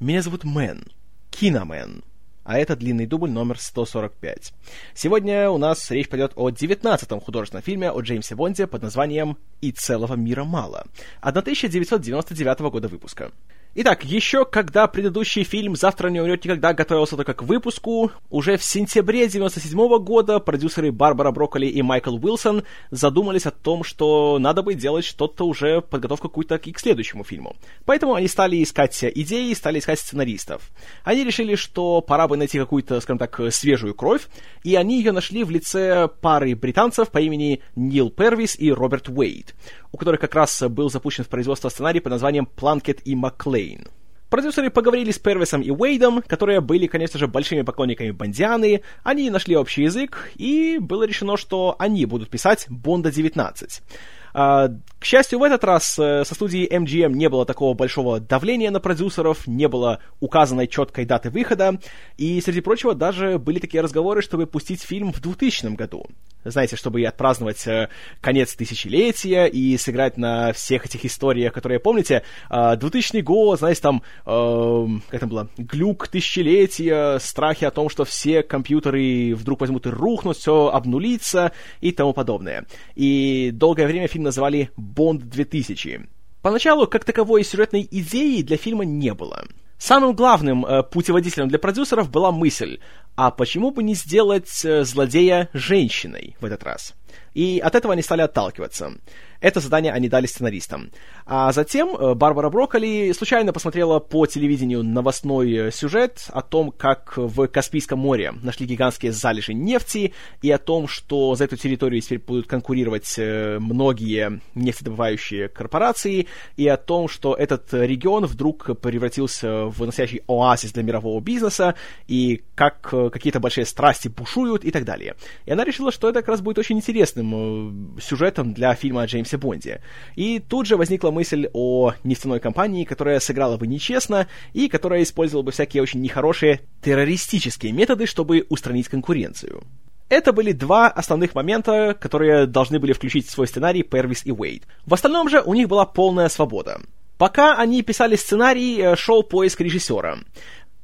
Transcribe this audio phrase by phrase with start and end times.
[0.00, 0.84] Меня зовут Мэн.
[1.30, 2.04] Киномен.
[2.44, 4.54] А это длинный дубль номер 145.
[4.94, 9.72] Сегодня у нас речь пойдет о 19-м художественном фильме о Джеймсе Бонде под названием «И
[9.72, 10.86] целого мира мало»
[11.20, 13.32] 1999 года выпуска.
[13.74, 18.64] Итак, еще когда предыдущий фильм «Завтра не умрет никогда» готовился только к выпуску, уже в
[18.64, 24.74] сентябре 97 года продюсеры Барбара Брокколи и Майкл Уилсон задумались о том, что надо бы
[24.74, 27.56] делать что-то уже, подготовку какую-то к следующему фильму.
[27.84, 30.70] Поэтому они стали искать идеи, стали искать сценаристов.
[31.04, 34.28] Они решили, что пора бы найти какую-то, скажем так, свежую кровь,
[34.64, 39.54] и они ее нашли в лице пары британцев по имени Нил Первис и Роберт Уэйд,
[39.92, 43.14] у которых как раз был запущен в производство сценарий под названием «Планкет и
[43.58, 43.88] Маклейн».
[44.30, 49.56] Продюсеры поговорили с Первисом и Уэйдом, которые были, конечно же, большими поклонниками Бондианы, они нашли
[49.56, 53.80] общий язык, и было решено, что они будут писать Бонда 19.
[53.80, 53.92] А,
[54.32, 58.80] к счастью, в этот раз э, со студией MGM не было такого большого давления на
[58.80, 61.78] продюсеров, не было указанной четкой даты выхода,
[62.16, 66.04] и, среди прочего, даже были такие разговоры, чтобы пустить фильм в 2000 году.
[66.44, 67.88] Знаете, чтобы отпраздновать э,
[68.20, 74.02] конец тысячелетия и сыграть на всех этих историях, которые, помните, 2000 э, год, знаете, там,
[74.24, 80.36] как там было, глюк тысячелетия, страхи о том, что все компьютеры вдруг возьмут и рухнут,
[80.36, 82.66] все обнулится и тому подобное.
[82.96, 86.08] И долгое время фильм называли «Бонд 2000».
[86.42, 89.44] Поначалу, как таковой сюжетной идеи для фильма не было.
[89.78, 92.80] Самым главным э, путеводителем для продюсеров была мысль,
[93.14, 96.94] а почему бы не сделать э, злодея женщиной в этот раз?
[97.34, 98.92] И от этого они стали отталкиваться.
[99.40, 100.90] Это задание они дали сценаристам.
[101.24, 107.16] А затем э, Барбара Брокколи случайно посмотрела по телевидению новостной э, сюжет о том, как
[107.16, 112.18] в Каспийском море нашли гигантские залежи нефти, и о том, что за эту территорию теперь
[112.18, 119.86] будут конкурировать э, многие нефтедобывающие корпорации, и о том, что этот регион вдруг превратился в
[119.86, 121.76] настоящий оазис для мирового бизнеса,
[122.08, 125.14] и как какие-то большие страсти бушуют и так далее.
[125.46, 129.36] И она решила, что это как раз будет очень интересным сюжетом для фильма Джеймса Джеймсе
[129.36, 129.80] Бонде.
[130.16, 135.42] И тут же возникла мысль о нефтяной компании, которая сыграла бы нечестно и которая использовала
[135.42, 139.62] бы всякие очень нехорошие террористические методы, чтобы устранить конкуренцию.
[140.08, 144.62] Это были два основных момента, которые должны были включить в свой сценарий Первис и Уэйд.
[144.86, 146.80] В остальном же у них была полная свобода.
[147.18, 150.18] Пока они писали сценарий, э, шел поиск режиссера.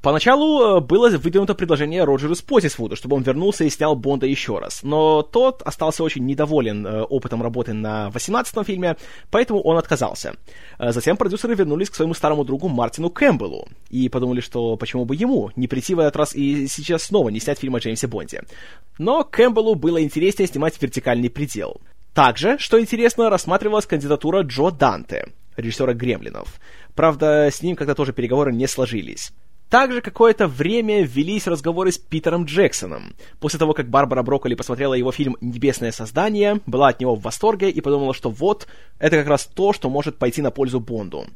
[0.05, 4.83] Поначалу э, было выдвинуто предложение Роджеру Спотисвуду, чтобы он вернулся и снял Бонда еще раз,
[4.83, 8.99] но тот остался очень недоволен э, опытом работы на 18-м фильме,
[9.31, 10.35] поэтому он отказался.
[10.79, 15.17] Э, затем продюсеры вернулись к своему старому другу Мартину Кэмпбеллу и подумали, что почему бы
[15.17, 18.43] ему не прийти в этот раз и сейчас снова не снять фильм о Джеймсе Бонде.
[18.99, 21.81] Но Кэмпбеллу было интереснее снимать «Вертикальный предел».
[22.13, 26.61] Также, что интересно, рассматривалась кандидатура Джо Данте, режиссера «Гремлинов».
[26.95, 29.33] Правда, с ним когда тоже переговоры не сложились.
[29.71, 33.15] Также какое-то время велись разговоры с Питером Джексоном.
[33.41, 37.71] После того, как Барбара Брокколи посмотрела его фильм «Небесное создание», была от него в восторге
[37.71, 41.27] и подумала, что вот, это как раз то, что может пойти на пользу Бонду.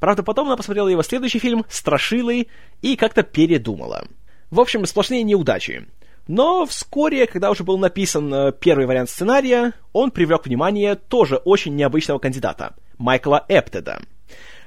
[0.00, 2.46] Правда, потом она посмотрела его следующий фильм «Страшилы»
[2.80, 4.06] и как-то передумала.
[4.50, 5.86] В общем, сплошные неудачи.
[6.28, 11.74] Но вскоре, когда уже был написан э, первый вариант сценария, он привлек внимание тоже очень
[11.74, 14.02] необычного кандидата— Майкла Эптеда—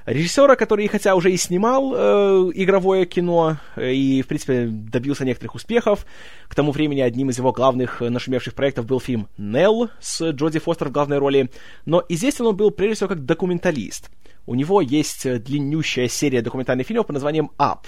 [0.06, 5.54] режиссера, который хотя уже и снимал э, игровое кино э, и, в принципе, добился некоторых
[5.56, 6.06] успехов.
[6.48, 10.60] К тому времени одним из его главных э, нашумевших проектов был фильм «Нелл» с Джоди
[10.60, 11.50] Фостер в главной роли,
[11.84, 14.10] но известен он был прежде всего как документалист.
[14.46, 17.80] У него есть э, длиннющая серия документальных фильмов под названием «Up»,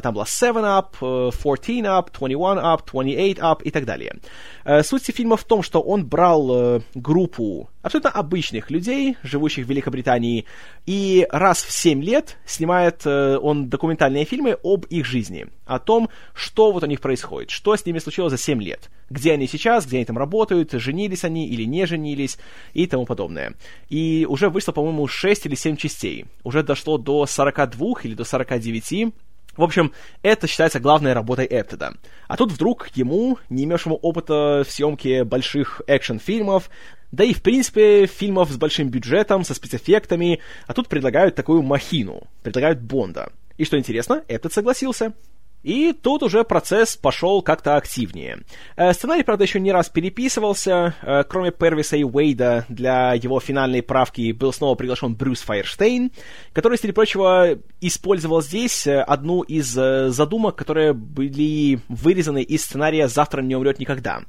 [0.00, 4.16] там была 7 Up, 14 Up, 21 Up, 28 Up и так далее.
[4.64, 9.68] Э, суть фильма в том, что он брал э, группу абсолютно обычных людей, живущих в
[9.68, 10.44] Великобритании,
[10.86, 16.72] и раз в 7 лет снимает он документальные фильмы об их жизни, о том, что
[16.72, 19.96] вот у них происходит, что с ними случилось за 7 лет, где они сейчас, где
[19.96, 22.38] они там работают, женились они или не женились
[22.74, 23.54] и тому подобное.
[23.88, 26.26] И уже вышло, по-моему, 6 или 7 частей.
[26.44, 29.14] Уже дошло до 42 или до 49
[29.56, 29.92] в общем,
[30.22, 31.94] это считается главной работой Эптеда.
[32.28, 36.70] А тут вдруг ему, не имевшему опыта в съемке больших экшн-фильмов,
[37.12, 42.22] да и, в принципе, фильмов с большим бюджетом, со спецэффектами, а тут предлагают такую махину,
[42.42, 43.32] предлагают Бонда.
[43.58, 45.12] И что интересно, Эптед согласился.
[45.62, 48.40] И тут уже процесс пошел как-то активнее.
[48.76, 50.94] Э, сценарий, правда, еще не раз переписывался.
[51.02, 56.12] Э, кроме Первиса и Уэйда, для его финальной правки был снова приглашен Брюс Файерштейн,
[56.52, 63.42] который, среди прочего, использовал здесь э, одну из задумок, которые были вырезаны из сценария «Завтра
[63.42, 64.22] не умрет никогда».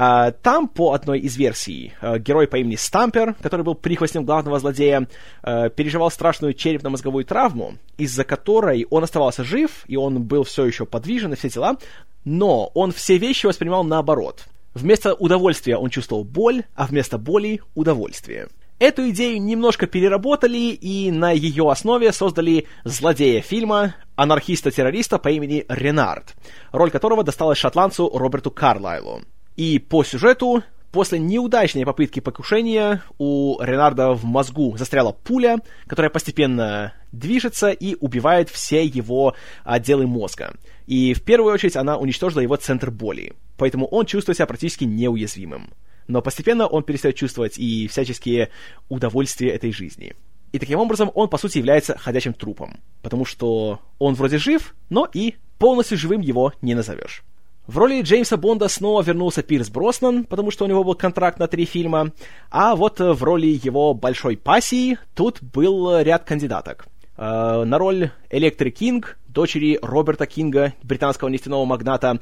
[0.00, 4.60] А, там, по одной из версий, а, герой по имени Стампер, который был прихвостнем главного
[4.60, 5.08] злодея,
[5.42, 10.86] а, переживал страшную черепно-мозговую травму, из-за которой он оставался жив, и он был все еще
[10.86, 11.78] подвижен и все дела,
[12.24, 14.44] но он все вещи воспринимал наоборот.
[14.72, 18.46] Вместо удовольствия он чувствовал боль, а вместо боли— удовольствие.
[18.78, 26.36] Эту идею немножко переработали и на ее основе создали злодея фильма, анархиста-террориста по имени Ренард,
[26.70, 29.22] роль которого досталась шотландцу Роберту Карлайлу.
[29.58, 30.62] И по сюжету,
[30.92, 35.58] после неудачной попытки покушения, у Ренарда в мозгу застряла пуля,
[35.88, 39.34] которая постепенно движется и убивает все его
[39.64, 40.54] отделы мозга.
[40.86, 45.72] И в первую очередь она уничтожила его центр боли, поэтому он чувствует себя практически неуязвимым
[46.06, 48.48] но постепенно он перестает чувствовать и всяческие
[48.88, 50.14] удовольствия этой жизни.
[50.52, 55.06] И таким образом он, по сути, является ходячим трупом, потому что он вроде жив, но
[55.12, 57.22] и полностью живым его не назовешь.
[57.68, 61.48] В роли Джеймса Бонда снова вернулся Пирс Броснан, потому что у него был контракт на
[61.48, 62.12] три фильма,
[62.50, 66.86] а вот в роли его большой пассии тут был ряд кандидаток.
[67.18, 72.18] Э, на роль Электри Кинг, дочери Роберта Кинга, британского нефтяного магната,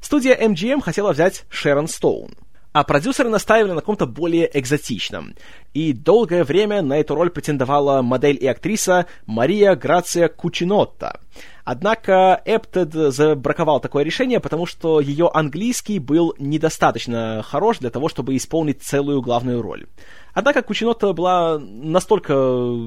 [0.00, 2.32] студия MGM хотела взять Шерон Стоун–
[2.78, 5.34] а продюсеры настаивали на каком-то более экзотичном.
[5.74, 11.18] И долгое время на эту роль претендовала модель и актриса Мария Грация Кучинотта.
[11.64, 18.36] Однако Эптед забраковал такое решение, потому что ее английский был недостаточно хорош для того, чтобы
[18.36, 19.86] исполнить целую главную роль.
[20.32, 22.32] Однако Кучинотта была настолько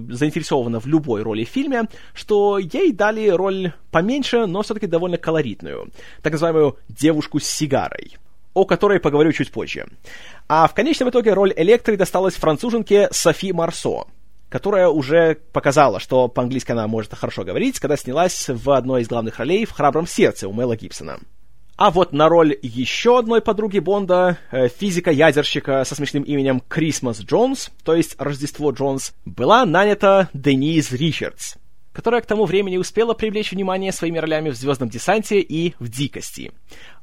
[0.09, 5.89] заинтересована в любой роли в фильме, что ей дали роль поменьше, но все-таки довольно колоритную,
[6.21, 8.15] так называемую «девушку с сигарой»
[8.53, 9.87] о которой поговорю чуть позже.
[10.47, 14.05] А в конечном итоге роль Электры досталась француженке Софи Марсо,
[14.49, 19.39] которая уже показала, что по-английски она может хорошо говорить, когда снялась в одной из главных
[19.39, 21.19] ролей в «Храбром сердце» у Мэла Гибсона.
[21.77, 27.71] А вот на роль еще одной подруги Бонда, э, физика-ядерщика со смешным именем Крисмас Джонс,
[27.83, 31.55] то есть Рождество Джонс, была нанята Дениз Ричардс,
[31.91, 36.51] которая к тому времени успела привлечь внимание своими ролями в «Звездном десанте» и в «Дикости».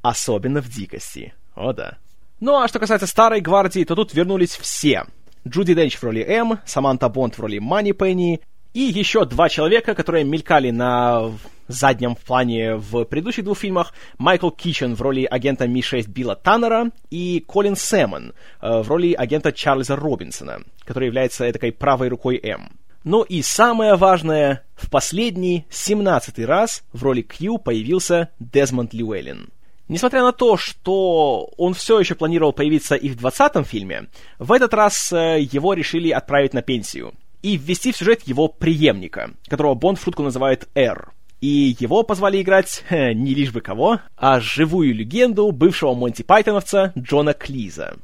[0.01, 1.35] Особенно в «Дикости».
[1.59, 1.99] О да.
[2.41, 5.05] Ну а что касается старой гвардии, то тут вернулись все.
[5.47, 8.41] Джуди Денч в роли М, Саманта Бонд в роли Мани Пенни,
[8.75, 11.33] и еще два человека, которые мелькали на
[11.67, 13.93] заднем плане в предыдущих двух фильмах.
[14.19, 19.51] Майкл Кичен в роли агента Ми-6 Билла Таннера и Колин Сэмон э, в роли агента
[19.53, 22.71] Чарльза Робинсона, который является такой правой рукой М.
[23.05, 29.49] Ну и самое важное, в последний, семнадцатый раз в роли Кью появился Дезмонд Льюэллин.
[29.89, 34.09] Несмотря на то, что он все еще планировал появиться и в двадцатом фильме,
[34.39, 39.31] в этот раз э, его решили отправить на пенсию и ввести в сюжет его преемника,
[39.49, 41.13] которого Бонд в шутку называет Р.
[41.41, 46.93] И его позвали играть э, не лишь бы кого, а живую легенду бывшего Монти Пайтоновца
[46.99, 47.97] Джона Клиза.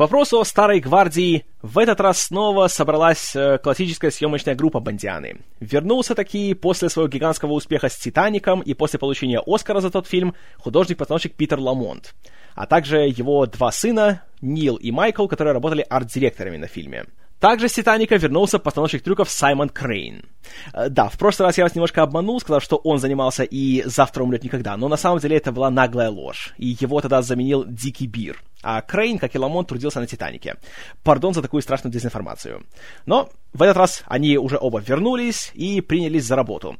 [0.00, 5.42] К вопросу о Старой Гвардии, в этот раз снова собралась э, классическая съемочная группа Бондианы.
[5.60, 10.34] Вернулся таки после своего гигантского успеха с «Титаником» и после получения Оскара за тот фильм
[10.56, 12.14] художник-постановщик Питер Ламонт,
[12.54, 17.04] а также его два сына, Нил и Майкл, которые работали арт-директорами на фильме.
[17.40, 20.28] Также с «Титаника» вернулся постановщик трюков Саймон Крейн.
[20.74, 24.22] Э, да, в прошлый раз я вас немножко обманул, сказав, что он занимался и «Завтра
[24.22, 28.06] умрет никогда», но на самом деле это была наглая ложь, и его тогда заменил Дикки
[28.06, 28.42] Бир.
[28.62, 30.56] А Крейн, как и Ламонт, трудился на «Титанике».
[31.02, 32.62] Пардон за такую страшную дезинформацию.
[33.06, 36.76] Но в этот раз они уже оба вернулись и принялись за работу.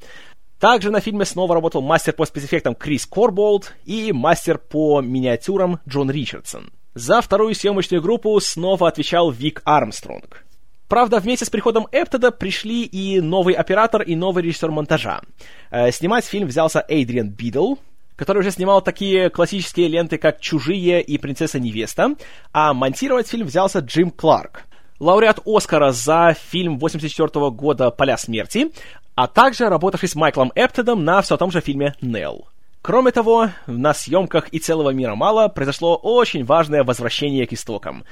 [0.59, 6.11] Также на фильме снова работал мастер по спецэффектам Крис Корболд и мастер по миниатюрам Джон
[6.11, 6.71] Ричардсон.
[6.93, 10.45] За вторую съемочную группу снова отвечал Вик Армстронг.
[10.91, 15.21] Правда, вместе с приходом Эптеда пришли и новый оператор, и новый режиссер монтажа.
[15.71, 17.77] Э, снимать фильм взялся Эйдриан Бидл,
[18.17, 22.17] который уже снимал такие классические ленты, как «Чужие» и «Принцесса-невеста»,
[22.53, 24.65] а монтировать фильм взялся Джим Кларк,
[24.99, 28.73] лауреат Оскара за фильм 84 года «Поля смерти»,
[29.15, 32.49] а также работавший с Майклом Эптедом на все том же фильме «Нелл».
[32.83, 38.05] Кроме того, на съемках «И целого мира мало» произошло очень важное возвращение к истокам.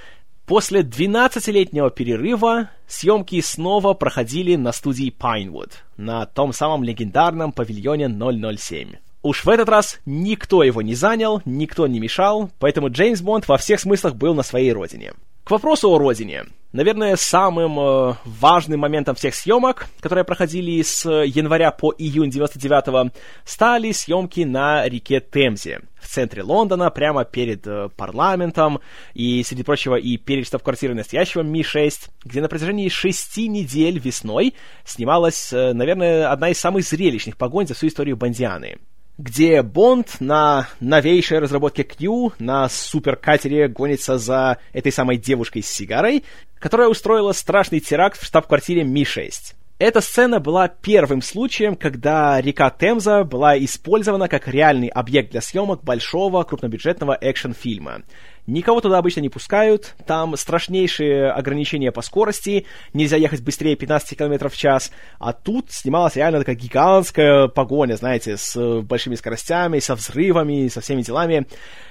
[0.48, 8.94] После 12-летнего перерыва съемки снова проходили на студии Pinewood, на том самом легендарном павильоне 007.
[9.22, 13.58] Уж в этот раз никто его не занял, никто не мешал, поэтому Джеймс Бонд во
[13.58, 15.12] всех смыслах был на своей родине.
[15.48, 16.44] К вопросу о родине.
[16.72, 23.12] Наверное, самым э, важным моментом всех съемок, которые проходили с января по июнь 99-го,
[23.46, 28.80] стали съемки на реке Темзе, в центре Лондона, прямо перед э, парламентом,
[29.14, 34.52] и, среди прочего, и перед штаб-квартирой настоящего Ми-6, где на протяжении шести недель весной
[34.84, 38.76] снималась, э, наверное, одна из самых зрелищных погонь за всю историю Бондианы.
[39.18, 46.24] Где Бонд на новейшей разработке Q на суперкатере гонится за этой самой девушкой с сигарой,
[46.58, 49.54] которая устроила страшный теракт в штаб-квартире Ми-6.
[49.80, 55.84] Эта сцена была первым случаем, когда река Темза была использована как реальный объект для съемок
[55.84, 58.02] большого крупнобюджетного экшн-фильма.
[58.48, 62.64] Никого туда обычно не пускают, там страшнейшие ограничения по скорости,
[62.94, 68.38] нельзя ехать быстрее 15 км в час, а тут снималась реально такая гигантская погоня, знаете,
[68.38, 71.46] с большими скоростями, со взрывами, со всеми делами.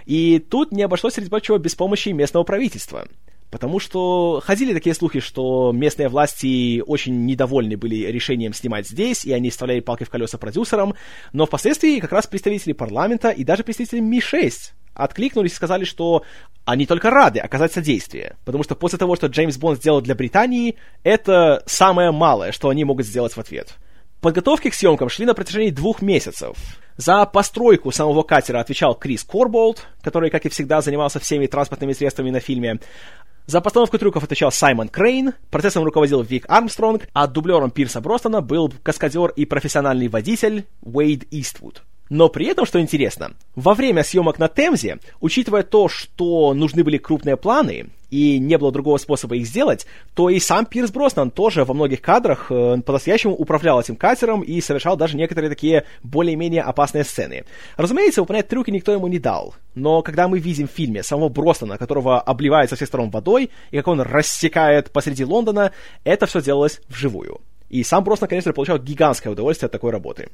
[0.08, 3.08] И тут не обошлось, среди прочего, без помощи местного правительства.
[3.52, 9.32] Потому что ходили такие слухи, что местные власти очень недовольны были решением снимать здесь, и
[9.32, 10.96] они вставляли палки в колеса продюсерам,
[11.34, 16.24] но впоследствии как раз представители парламента и даже представители Ми-6 откликнулись и сказали, что
[16.66, 20.76] они только рады оказать содействие, потому что после того, что Джеймс Бонд сделал для Британии,
[21.04, 23.78] это самое малое, что они могут сделать в ответ.
[24.20, 26.58] Подготовки к съемкам шли на протяжении двух месяцев.
[26.98, 32.32] За постройку самого катера отвечал Крис Корболд, который, как и всегда, занимался всеми транспортными средствами
[32.32, 32.80] на фильме.
[33.46, 38.74] За постановку трюков отвечал Саймон Крейн, процессом руководил Вик Армстронг, а дублером Пирса Бростона был
[38.84, 41.84] каскадер и профессиональный водитель Уэйд Иствуд.
[42.10, 46.98] Но при этом, что интересно, во время съемок на Темзе, учитывая то, что нужны были
[46.98, 51.66] крупные планы, и не было другого способа их сделать, то и сам Пирс Броснан тоже
[51.66, 57.04] во многих кадрах э, по-настоящему управлял этим катером и совершал даже некоторые такие более-менее опасные
[57.04, 57.44] сцены.
[57.76, 61.78] Разумеется, выполнять трюки никто ему не дал, но когда мы видим в фильме самого Броснана,
[61.78, 65.72] которого обливает со всех сторон водой, и как он рассекает посреди Лондона,
[66.04, 67.42] это все делалось вживую.
[67.70, 70.30] И сам Броснан, конечно, получал гигантское удовольствие от такой работы.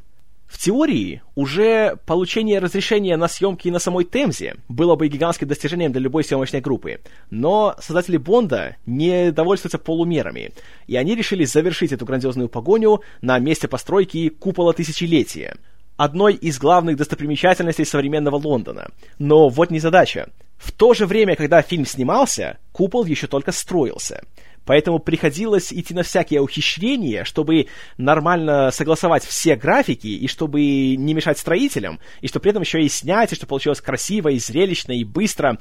[0.48, 6.02] В теории, уже получение разрешения на съемки на самой Темзе было бы гигантским достижением для
[6.02, 7.00] любой съемочной группы,
[7.32, 10.52] но создатели Бонда не довольствуются полумерами,
[10.86, 15.56] и они решили завершить эту грандиозную погоню на месте постройки купола тысячелетия,
[15.98, 18.90] одной из главных достопримечательностей современного Лондона.
[19.20, 20.30] Но вот не задача.
[20.58, 24.24] В то же время, когда фильм снимался, купол еще только строился—
[24.66, 27.68] Поэтому приходилось идти на всякие ухищрения, чтобы
[27.98, 30.62] нормально согласовать все графики, и чтобы
[30.96, 34.40] не мешать строителям, и чтобы при этом еще и снять, и чтобы получилось красиво, и
[34.40, 35.58] зрелищно, и быстро.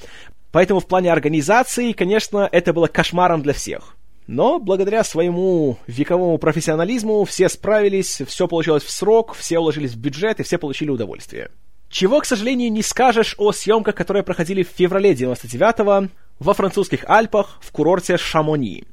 [0.53, 3.97] Поэтому в плане организации, конечно, это было кошмаром для всех.
[4.29, 10.39] Но благодаря своему вековому профессионализму все справились, все получилось в срок, все уложились в бюджет
[10.39, 11.51] и все получили удовольствие.
[11.91, 16.09] Чего, к сожалению, не скажешь о съемках, которые проходили в феврале 99-го,
[16.43, 18.85] во французских Альпах в курорте Шамони.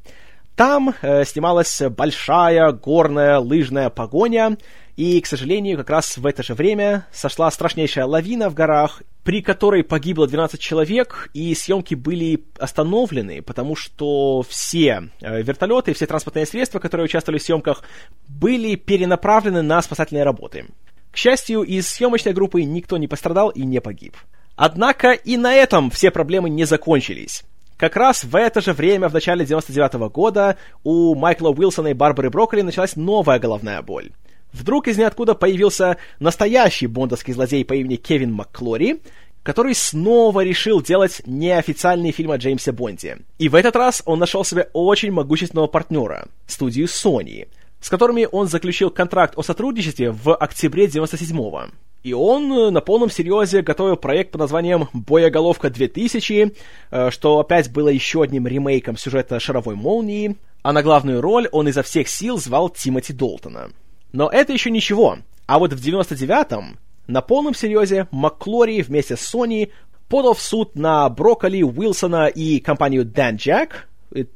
[0.56, 4.58] Там э, снималась большая горная лыжная погоня,
[4.96, 9.42] и, к сожалению, как раз в это же время сошла страшнейшая лавина в горах, при
[9.42, 16.46] которой погибло 12 человек, и съемки были остановлены, потому что все э, вертолеты, все транспортные
[16.46, 17.84] средства, которые участвовали в съемках,
[18.28, 20.66] были перенаправлены на спасательные работы.
[21.12, 24.16] К счастью, из съемочной группы никто не пострадал и не погиб.
[24.62, 27.46] Однако и на этом все проблемы не закончились.
[27.78, 31.94] Как раз в это же время, в начале 99 -го года, у Майкла Уилсона и
[31.94, 34.12] Барбары Брокколи началась новая головная боль.
[34.52, 39.00] Вдруг из ниоткуда появился настоящий бондовский злодей по имени Кевин МакКлори,
[39.44, 43.20] который снова решил делать неофициальный фильм о Джеймсе Бонде.
[43.38, 47.48] И в этот раз он нашел себе очень могущественного партнера, студию Sony,
[47.80, 51.70] с которыми он заключил контракт о сотрудничестве в октябре 97-го.
[52.04, 56.56] И он э, на полном серьезе готовил проект под названием «Боеголовка 2000»,
[56.92, 61.68] э, что опять было еще одним ремейком сюжета «Шаровой молнии», а на главную роль он
[61.68, 63.72] изо всех сил звал Тимоти Долтона.
[64.14, 65.18] Но это еще ничего.
[65.46, 66.78] А вот в 99-м
[67.08, 69.72] на полном серьезе Макклори вместе с Sony
[70.08, 73.72] подал в суд на Брокколи, Уилсона и компанию Dan Jack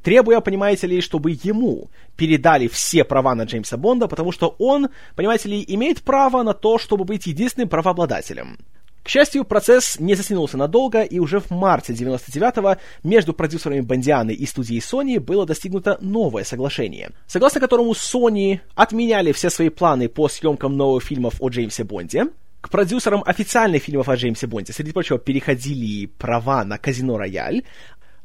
[0.02, 5.48] требуя, понимаете ли, чтобы ему передали все права на Джеймса Бонда, потому что он, понимаете
[5.48, 8.58] ли, имеет право на то, чтобы быть единственным правообладателем.
[9.04, 14.46] К счастью, процесс не затянулся надолго, и уже в марте 99-го между продюсерами Бондианы и
[14.46, 20.78] студией Sony было достигнуто новое соглашение, согласно которому Sony отменяли все свои планы по съемкам
[20.78, 22.28] новых фильмов о Джеймсе Бонде,
[22.62, 27.62] к продюсерам официальных фильмов о Джеймсе Бонде, среди прочего, переходили права на Казино Рояль,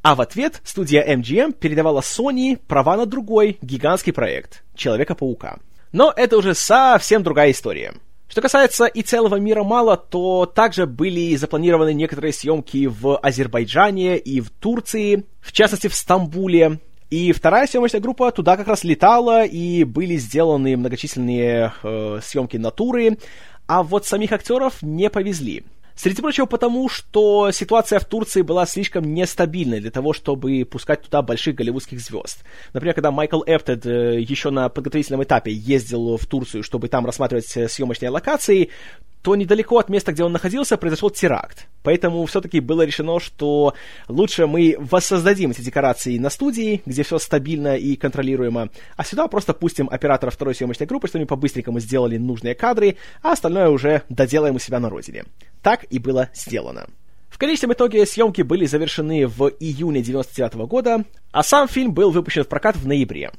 [0.01, 5.59] а в ответ студия MGM передавала Sony права на другой гигантский проект— Человека-паука.
[5.91, 7.93] Но это уже совсем другая история.
[8.29, 14.39] Что касается и целого мира мало, то также были запланированы некоторые съемки в Азербайджане и
[14.39, 16.79] в Турции, в частности в Стамбуле.
[17.09, 23.17] И вторая съемочная группа туда как раз летала, и были сделаны многочисленные э, съемки натуры,
[23.65, 25.63] а вот самих актеров не повезли.
[26.01, 31.21] Среди прочего потому, что ситуация в Турции была слишком нестабильной для того, чтобы пускать туда
[31.21, 32.45] больших голливудских звезд.
[32.71, 37.51] Например, когда Майкл Эптед э, еще на подготовительном этапе ездил в Турцию, чтобы там рассматривать
[37.57, 38.69] э, съемочные локации,
[39.21, 41.67] то недалеко от места, где он находился, произошел теракт.
[41.83, 43.73] Поэтому все-таки было решено, что
[44.07, 49.53] лучше мы воссоздадим эти декорации на студии, где все стабильно и контролируемо, а сюда просто
[49.53, 54.55] пустим оператора второй съемочной группы, чтобы они по-быстренькому сделали нужные кадры, а остальное уже доделаем
[54.55, 55.25] у себя на родине.
[55.61, 56.87] Так и было сделано.
[57.29, 62.43] В конечном итоге съемки были завершены в июне 99 года, а сам фильм был выпущен
[62.43, 63.31] в прокат в ноябре.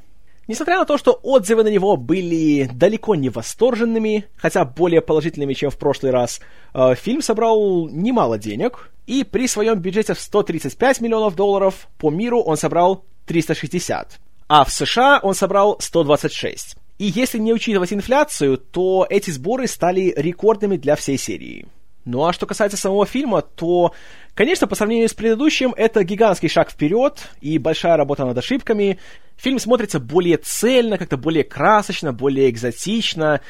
[0.51, 5.71] Несмотря на то, что отзывы на него были далеко не восторженными, хотя более положительными, чем
[5.71, 6.41] в прошлый раз,
[6.75, 12.41] э, фильм собрал немало денег, и при своем бюджете в 135 миллионов долларов по миру
[12.41, 16.75] он собрал 360, а в США он собрал 126.
[16.99, 21.69] И если не учитывать инфляцию, то эти сборы стали рекордными для всей серии.
[22.05, 23.93] Ну а что касается самого фильма, то,
[24.35, 28.99] конечно, по сравнению с предыдущим, это гигантский шаг вперед и большая работа над ошибками.
[29.37, 33.41] Фильм смотрится более цельно, как-то более красочно, более экзотично,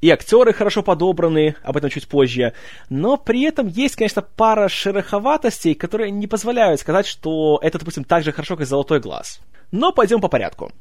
[0.00, 2.54] и актеры хорошо подобраны, об этом чуть позже,
[2.88, 8.24] но при этом есть, конечно, пара шероховатостей, которые не позволяют сказать, что это, допустим, так
[8.24, 9.40] же хорошо, как «Золотой глаз».
[9.72, 10.72] Но пойдем по порядку.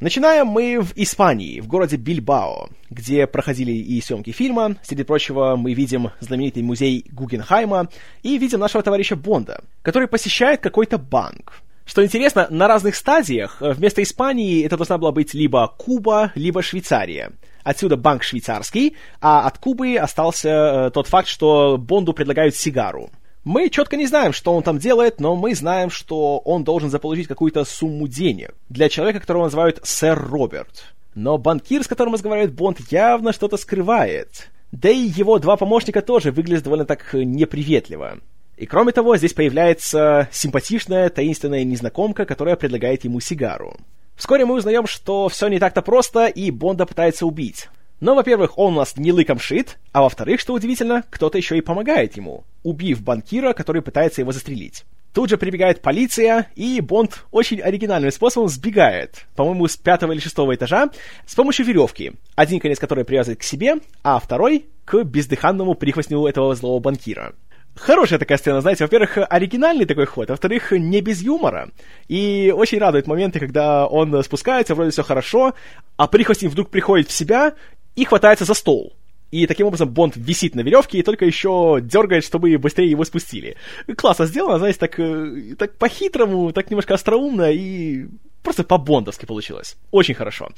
[0.00, 4.76] Начинаем мы в Испании, в городе Бильбао, где проходили и съемки фильма.
[4.82, 7.90] Среди прочего, мы видим знаменитый музей Гугенхайма
[8.22, 11.60] и видим нашего товарища Бонда, который посещает какой-то банк.
[11.84, 17.32] Что интересно, на разных стадиях вместо Испании это должна была быть либо Куба, либо Швейцария.
[17.62, 23.10] Отсюда банк швейцарский, а от Кубы остался э, тот факт, что Бонду предлагают сигару.
[23.42, 27.26] Мы четко не знаем, что он там делает, но мы знаем, что он должен заполучить
[27.26, 30.92] какую-то сумму денег для человека, которого называют сэр Роберт.
[31.14, 34.50] Но банкир, с которым разговаривает Бонд, явно что-то скрывает.
[34.72, 38.18] Да и его два помощника тоже выглядят довольно так неприветливо.
[38.58, 43.74] И кроме того, здесь появляется симпатичная, таинственная незнакомка, которая предлагает ему сигару.
[44.16, 47.70] Вскоре мы узнаем, что все не так-то просто, и Бонда пытается убить.
[48.00, 51.60] Но, во-первых, он у нас не лыком шит, а во-вторых, что удивительно, кто-то еще и
[51.60, 54.84] помогает ему, убив банкира, который пытается его застрелить.
[55.12, 60.54] Тут же прибегает полиция, и Бонд очень оригинальным способом сбегает, по-моему, с пятого или шестого
[60.54, 60.90] этажа,
[61.26, 66.54] с помощью веревки, один конец которой привязывает к себе, а второй— к бездыханному прихвостню этого
[66.54, 67.34] злого банкира.
[67.76, 71.70] Хорошая такая сцена, знаете, во-первых, оригинальный такой ход, а во-вторых, не без юмора.
[72.08, 75.54] И очень радует моменты, когда он спускается, вроде все хорошо,
[75.96, 77.54] а прихвостень вдруг приходит в себя
[77.96, 78.94] и хватается за стол.
[79.30, 83.56] И таким образом Бонд висит на веревке и только еще дергает, чтобы быстрее его спустили.
[83.96, 88.06] Классно сделано, знаете, так, э, так по-хитрому, так немножко остроумно и
[88.42, 89.76] просто по-бондовски получилось.
[89.92, 90.48] Очень хорошо.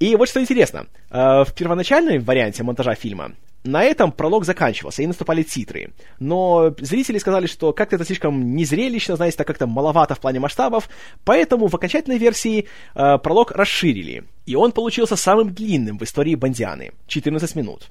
[0.00, 0.86] И вот что интересно.
[1.10, 5.92] Э, в первоначальном варианте монтажа фильма на этом пролог заканчивался, и наступали титры.
[6.18, 10.88] Но зрители сказали, что как-то это слишком незрелищно, знаете, так как-то маловато в плане масштабов,
[11.24, 16.92] поэтому в окончательной версии э, пролог расширили, и он получился самым длинным в истории Бондианы—
[17.06, 17.88] 14 минут.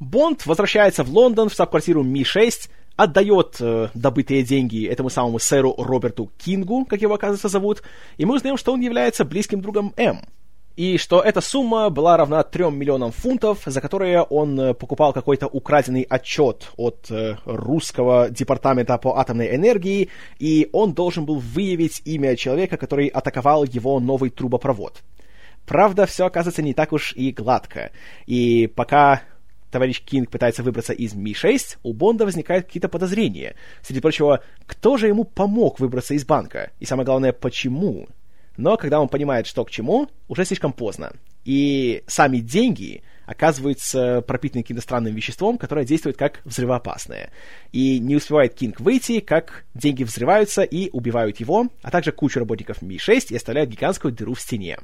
[0.00, 6.30] Бонд возвращается в Лондон, в штаб-квартиру Ми-6, отдает э, добытые деньги этому самому сэру Роберту
[6.38, 7.82] Кингу, как его, оказывается, зовут,
[8.16, 10.20] и мы узнаем, что он является близким другом М—
[10.80, 15.46] и что эта сумма была равна 3 миллионам фунтов, за которые он э, покупал какой-то
[15.46, 22.34] украденный отчет от э, русского департамента по атомной энергии, и он должен был выявить имя
[22.34, 25.02] человека, который атаковал его новый трубопровод.
[25.66, 27.90] Правда, все оказывается не так уж и гладко.
[28.24, 29.20] И пока
[29.70, 33.54] товарищ Кинг пытается выбраться из Ми-6, у Бонда возникают какие-то подозрения.
[33.82, 36.70] Среди прочего, кто же ему помог выбраться из банка?
[36.80, 38.08] И самое главное, почему?
[38.60, 41.12] Но когда он понимает, что к чему, уже слишком поздно.
[41.44, 47.30] И сами деньги оказываются пропитаны каким-то странным веществом, которое действует как взрывоопасное.
[47.72, 52.82] И не успевает Кинг выйти, как деньги взрываются и убивают его, а также кучу работников
[52.82, 54.78] Ми-6 и оставляют гигантскую дыру в стене.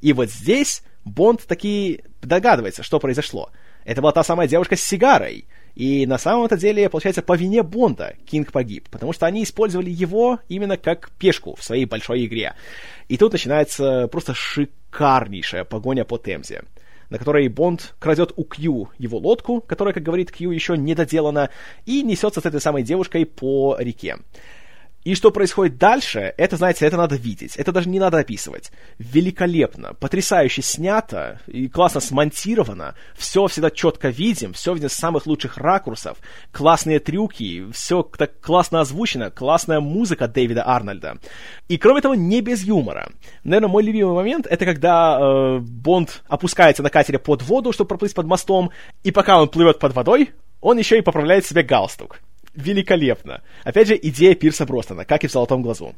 [0.00, 3.50] И вот здесь Бонд таки догадывается, что произошло.
[3.84, 8.14] Это была та самая девушка с сигарой, и на самом-то деле, получается, по вине Бонда
[8.24, 12.54] Кинг погиб, потому что они использовали его именно как пешку в своей большой игре.
[13.08, 16.62] И тут начинается просто шикарнейшая погоня по Темзе
[17.08, 21.50] на которой Бонд крадет у Кью его лодку, которая, как говорит Кью, еще не доделана,
[21.84, 24.16] и несется с этой самой девушкой по реке.
[25.06, 27.54] И что происходит дальше, это, знаете, это надо видеть.
[27.56, 28.72] Это даже не надо описывать.
[28.98, 32.96] Великолепно, потрясающе снято и классно смонтировано.
[33.16, 36.18] Все всегда четко видим, все видно с самых лучших ракурсов.
[36.50, 41.18] Классные трюки, все так классно озвучено, классная музыка Дэвида Арнольда.
[41.68, 43.08] И кроме того, не без юмора.
[43.44, 48.12] Наверное, мой любимый момент это когда э, Бонд опускается на катере под воду, чтобы проплыть
[48.12, 48.72] под мостом,
[49.04, 52.20] и пока он плывет под водой, он еще и поправляет себе галстук
[52.56, 53.42] великолепно.
[53.64, 55.94] Опять же, идея Пирса Бростона, как и в «Золотом глазу».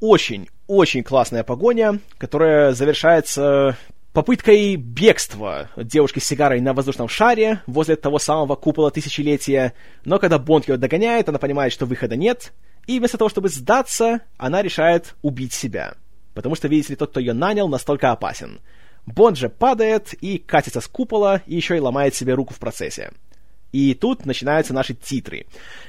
[0.00, 3.76] Очень, очень классная погоня, которая завершается
[4.12, 10.38] попыткой бегства девушки с сигарой на воздушном шаре возле того самого купола тысячелетия, но когда
[10.38, 12.52] Бонд ее догоняет, она понимает, что выхода нет,
[12.86, 15.94] и вместо того, чтобы сдаться, она решает убить себя.
[16.34, 18.60] Потому что, видите ли, тот, кто ее нанял, настолько опасен.
[19.06, 23.12] Бонд же падает и катится с купола, и еще и ломает себе руку в процессе.
[23.72, 25.46] И тут начинаются наши титры,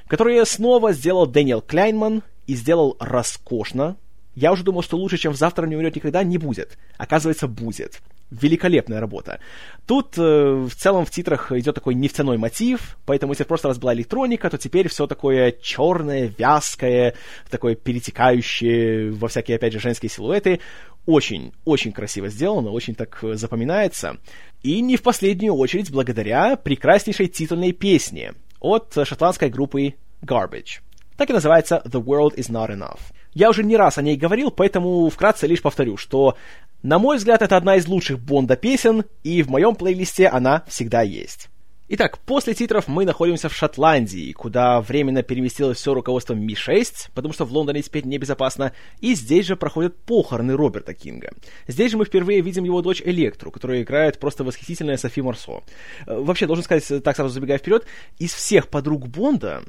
[0.08, 3.98] которые снова сделал Дэниел Кляйнман и сделал роскошно.
[4.36, 6.78] Я уже думал, что лучше, чем «Завтра не умрет никогда» не будет.
[6.98, 8.02] Оказывается, будет.
[8.32, 9.40] Великолепная работа.
[9.86, 13.78] Тут э, в целом в титрах идет такой нефтяной мотив, поэтому если в прошлый раз
[13.78, 17.14] была электроника, то теперь все такое черное, вязкое,
[17.52, 20.62] такое перетекающее во всякие, опять же, женские силуэты.
[21.06, 24.18] Очень, очень красиво сделано, очень так запоминается.
[24.62, 30.80] И не в последнюю очередь благодаря прекраснейшей титульной песне от шотландской группы Garbage.
[31.18, 33.00] Так и называется «The World is Not Enough».
[33.34, 36.38] Я уже не раз о ней говорил, поэтому вкратце лишь повторю, что,
[36.84, 41.02] на мой взгляд, это одна из лучших Бонда песен, и в моем плейлисте она всегда
[41.02, 41.50] есть.
[41.96, 47.46] Итак, после титров мы находимся в Шотландии, куда временно переместилось все руководство Ми-6, потому что
[47.46, 51.34] в Лондоне теперь небезопасно, и здесь же проходят похороны Роберта Кинга.
[51.68, 55.62] Здесь же мы впервые видим его дочь Электру, которая играет просто восхитительная Софи Марсо.
[56.08, 57.86] Э, вообще, должен сказать, так сразу забегая вперед,
[58.18, 59.62] из всех подруг Бонда,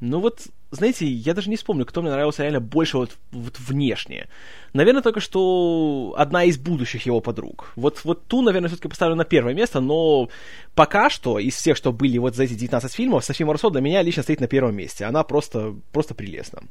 [0.00, 4.28] ну вот, знаете, я даже не вспомню, кто мне нравился реально больше вот, вот внешне.
[4.72, 7.72] Наверное, только что одна из будущих его подруг.
[7.76, 10.30] Вот, вот ту, наверное, все-таки поставлю на первое место, но
[10.74, 14.02] пока что из всех, что были вот за эти 19 фильмов, Софи Марсо для меня
[14.02, 15.04] лично стоит на первом месте.
[15.04, 16.62] Она просто, просто прелестна.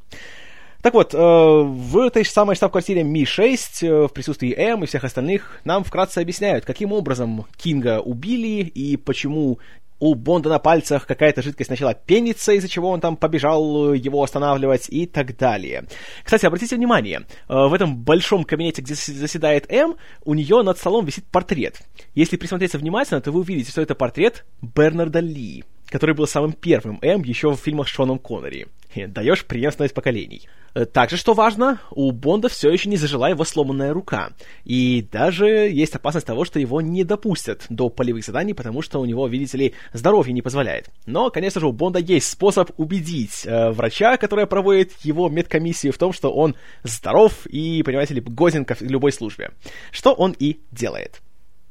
[0.82, 5.04] Так вот, э, в этой же самой штаб-квартире Ми-6 э, в присутствии М и всех
[5.04, 9.58] остальных нам вкратце объясняют, каким образом Кинга убили и почему
[10.00, 14.88] у Бонда на пальцах какая-то жидкость начала пениться, из-за чего он там побежал его останавливать
[14.88, 15.84] и так далее.
[16.24, 21.04] Кстати, обратите внимание, э, в этом большом кабинете, где заседает М, у нее над столом
[21.04, 21.80] висит портрет.
[22.14, 26.98] Если присмотреться внимательно, то вы увидите, что это портрет Бернарда Ли который был самым первым
[27.02, 28.68] М еще в фильмах с Шоном Коннери.
[29.08, 30.48] Даешь преемственность поколений.
[30.74, 34.30] Э, также, что важно, у Бонда все еще не зажила его сломанная рука.
[34.64, 39.04] И даже есть опасность того, что его не допустят до полевых заданий, потому что у
[39.04, 40.90] него, видите ли, здоровье не позволяет.
[41.06, 45.98] Но, конечно же, у Бонда есть способ убедить э, врача, который проводит его медкомиссию, в
[45.98, 49.50] том, что он здоров и, понимаете ли, годен к любой службе.
[49.90, 51.20] Что он и делает.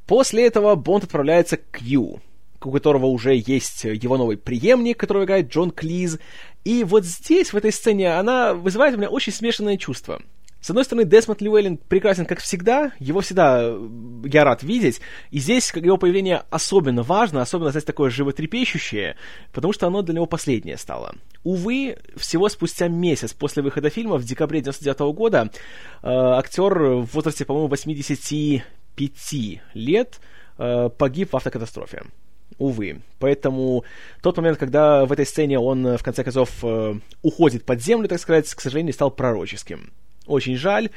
[0.09, 2.19] После этого Бонд отправляется к Ю,
[2.65, 6.19] у которого уже есть его новый преемник, который играет Джон Клиз.
[6.63, 10.21] И вот здесь, в этой сцене, она вызывает у меня очень смешанное чувство.
[10.61, 13.89] С одной стороны, Десмонд Льюэллин прекрасен, как всегда, его всегда э,
[14.25, 14.99] я рад видеть,
[15.31, 19.15] и здесь его появление особенно важно, особенно, знаете, такое животрепещущее,
[19.53, 21.15] потому что оно для него последнее стало.
[21.45, 25.49] Увы, всего спустя месяц после выхода фильма, в декабре 99 года,
[26.03, 30.19] э, актер в возрасте, по-моему, 85 лет
[30.57, 32.03] э, погиб в автокатастрофе
[32.59, 33.01] увы.
[33.19, 33.83] Поэтому
[34.21, 38.07] тот момент, когда в этой сцене он, э, в конце концов, э, уходит под землю,
[38.07, 39.91] так сказать, к сожалению, стал пророческим.
[40.27, 40.89] Очень жаль.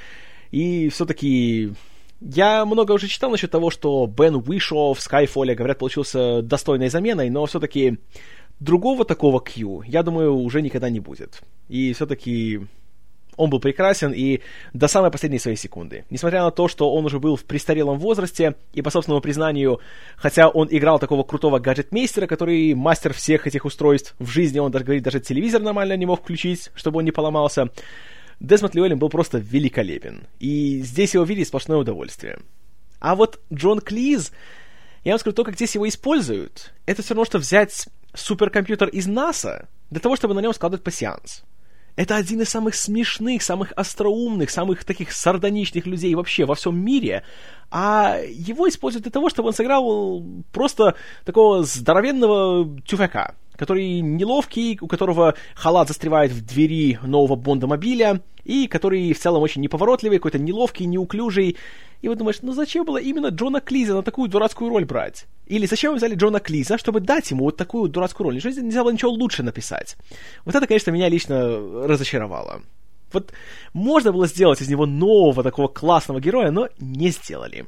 [0.51, 1.72] И все-таки
[2.20, 7.31] я много уже читал насчет того, что Бен Уишо в Skyfall, говорят, получился достойной заменой,
[7.31, 7.98] но все-таки
[8.61, 11.42] другого такого Q, я думаю, уже никогда не будет.
[11.68, 12.61] И все-таки
[13.37, 14.40] он был прекрасен и
[14.73, 16.05] до самой последней своей секунды.
[16.11, 19.81] Несмотря на то, что он уже был в престарелом возрасте, и по собственному признанию,
[20.16, 24.85] хотя он играл такого крутого гаджетмейстера, который мастер всех этих устройств, в жизни он даже
[24.85, 27.71] говорит, даже телевизор нормально не мог включить, чтобы он не поломался,
[28.40, 30.27] Десмонд Льюэллин был просто великолепен.
[30.40, 32.40] И здесь его видеть сплошное удовольствие.
[32.99, 34.33] А вот Джон Клиз,
[35.05, 39.07] я вам скажу, то, как здесь его используют, это все равно, что взять суперкомпьютер из
[39.07, 41.45] НАСА для того, чтобы на нем складывать пассианс.
[41.94, 47.22] Это один из самых смешных, самых остроумных, самых таких сардоничных людей вообще во всем мире.
[47.70, 54.88] А его используют для того, чтобы он сыграл просто такого здоровенного тюфяка, который неловкий, у
[54.88, 60.85] которого халат застревает в двери нового Бондомобиля, и который в целом очень неповоротливый, какой-то неловкий,
[60.85, 61.57] неуклюжий.
[62.01, 65.27] И вот думаешь, ну зачем было именно Джона Клиза на такую дурацкую роль брать?
[65.46, 68.35] Или зачем вы взяли Джона Клиза, чтобы дать ему вот такую дурацкую роль?
[68.35, 69.96] Неужели нельзя было ничего лучше написать?
[70.44, 72.62] Вот это, конечно, меня лично разочаровало.
[73.12, 73.33] Вот
[73.75, 77.66] можно было сделать из него нового такого классного героя, но не сделали.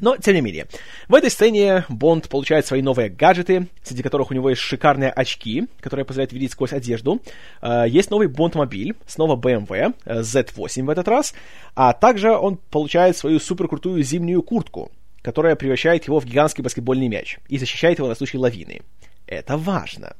[0.00, 0.66] Но, тем не менее,
[1.08, 5.66] в этой сцене Бонд получает свои новые гаджеты, среди которых у него есть шикарные очки,
[5.80, 7.20] которые позволяют видеть сквозь одежду.
[7.60, 11.34] Uh, есть новый Бонд-мобиль, снова BMW, uh, Z8 в этот раз.
[11.74, 14.90] А также он получает свою суперкрутую зимнюю куртку,
[15.22, 18.80] которая превращает его в гигантский баскетбольный мяч и защищает его на случай лавины.
[19.26, 20.16] Это важно.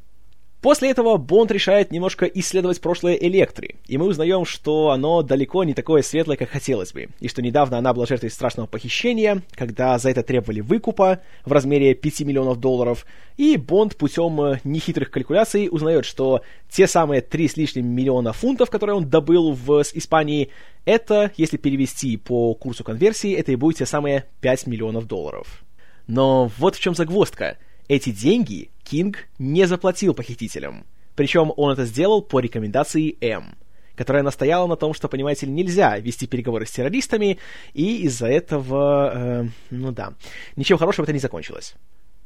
[0.61, 5.73] После этого Бонд решает немножко исследовать прошлое Электри, и мы узнаем, что оно далеко не
[5.73, 10.11] такое светлое, как хотелось бы, и что недавно она была жертвой страшного похищения, когда за
[10.11, 13.07] это требовали выкупа в размере 5 миллионов долларов,
[13.39, 18.69] и Бонд путем э, нехитрых калькуляций узнает, что те самые 3 с лишним миллиона фунтов,
[18.69, 20.51] которые он добыл в Испании,
[20.85, 25.65] это, если перевести по курсу конверсии, это и будет те самые 5 миллионов долларов.
[26.07, 27.57] Но вот в чем загвоздка.
[27.91, 30.87] Эти деньги Кинг не заплатил похитителям.
[31.17, 33.57] Причем он это сделал по рекомендации М,
[33.97, 37.39] которая настояла на том, что, понимаете ли, нельзя вести переговоры с террористами,
[37.75, 40.15] и из-за этого, э, ну да,
[40.55, 41.75] ничем хорошим это не закончилось.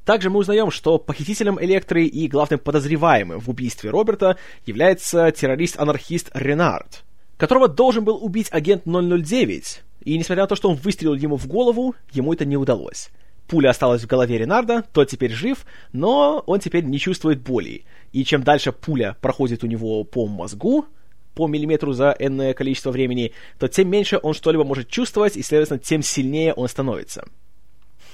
[0.05, 7.05] Также мы узнаем, что похитителем Электры и главным подозреваемым в убийстве Роберта является террорист-анархист Ренард,
[7.39, 11.47] которого должен был убить агент 009, и несмотря на то, что он выстрелил ему в
[11.47, 13.09] голову, ему это не удалось.
[13.47, 17.85] Пуля осталась в голове Ренарда, тот теперь жив, но он теперь не чувствует боли.
[18.13, 20.87] И чем дальше пуля проходит у него по мозгу,
[21.35, 25.79] по миллиметру за энное количество времени, то тем меньше он что-либо может чувствовать, и, следовательно,
[25.79, 27.27] тем сильнее он становится.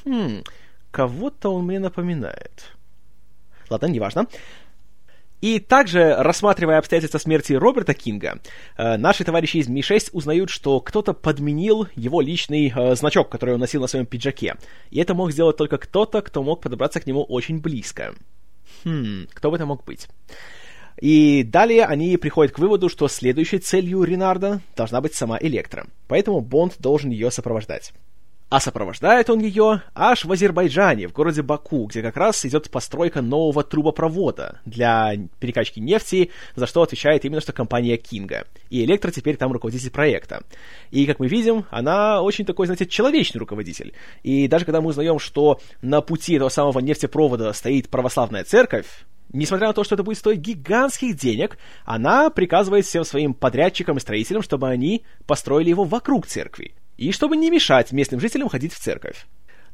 [0.04, 0.42] Хм,
[0.90, 2.72] кого-то он мне напоминает.
[3.68, 4.26] Ладно, неважно.
[5.40, 8.40] И также, рассматривая обстоятельства смерти Роберта Кинга,
[8.76, 13.60] э, наши товарищи из Ми-6 узнают, что кто-то подменил его личный э, значок, который он
[13.60, 14.56] носил на своем пиджаке.
[14.90, 18.14] И это мог сделать только кто-то, кто мог подобраться к нему очень близко.
[18.84, 20.08] Хм, кто бы это мог быть?
[21.00, 25.86] И далее они приходят к выводу, что следующей целью Ренарда должна быть сама Электра.
[26.08, 27.92] Поэтому Бонд должен ее сопровождать.
[28.50, 33.22] А сопровождает он ее аж в Азербайджане, в городе Баку, где как раз идет постройка
[33.22, 38.48] нового трубопровода для перекачки нефти, за что отвечает именно что компания Кинга.
[38.68, 40.42] И Электро теперь там руководитель проекта.
[40.90, 43.92] И, как мы видим, она очень такой, знаете, человечный руководитель.
[44.24, 48.86] И даже когда мы узнаем, что на пути этого самого нефтепровода стоит православная церковь,
[49.32, 54.00] Несмотря на то, что это будет стоить гигантских денег, она приказывает всем своим подрядчикам и
[54.00, 58.78] строителям, чтобы они построили его вокруг церкви и чтобы не мешать местным жителям ходить в
[58.78, 59.26] церковь.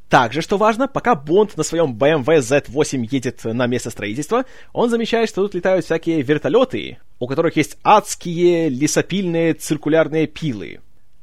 [0.09, 5.27] Также, что важно, пока Бонд на своем BMW Z8 едет на место строительства, он замечает,
[5.27, 10.79] что тут летают всякие вертолеты, у которых есть адские лесопильные циркулярные пилы.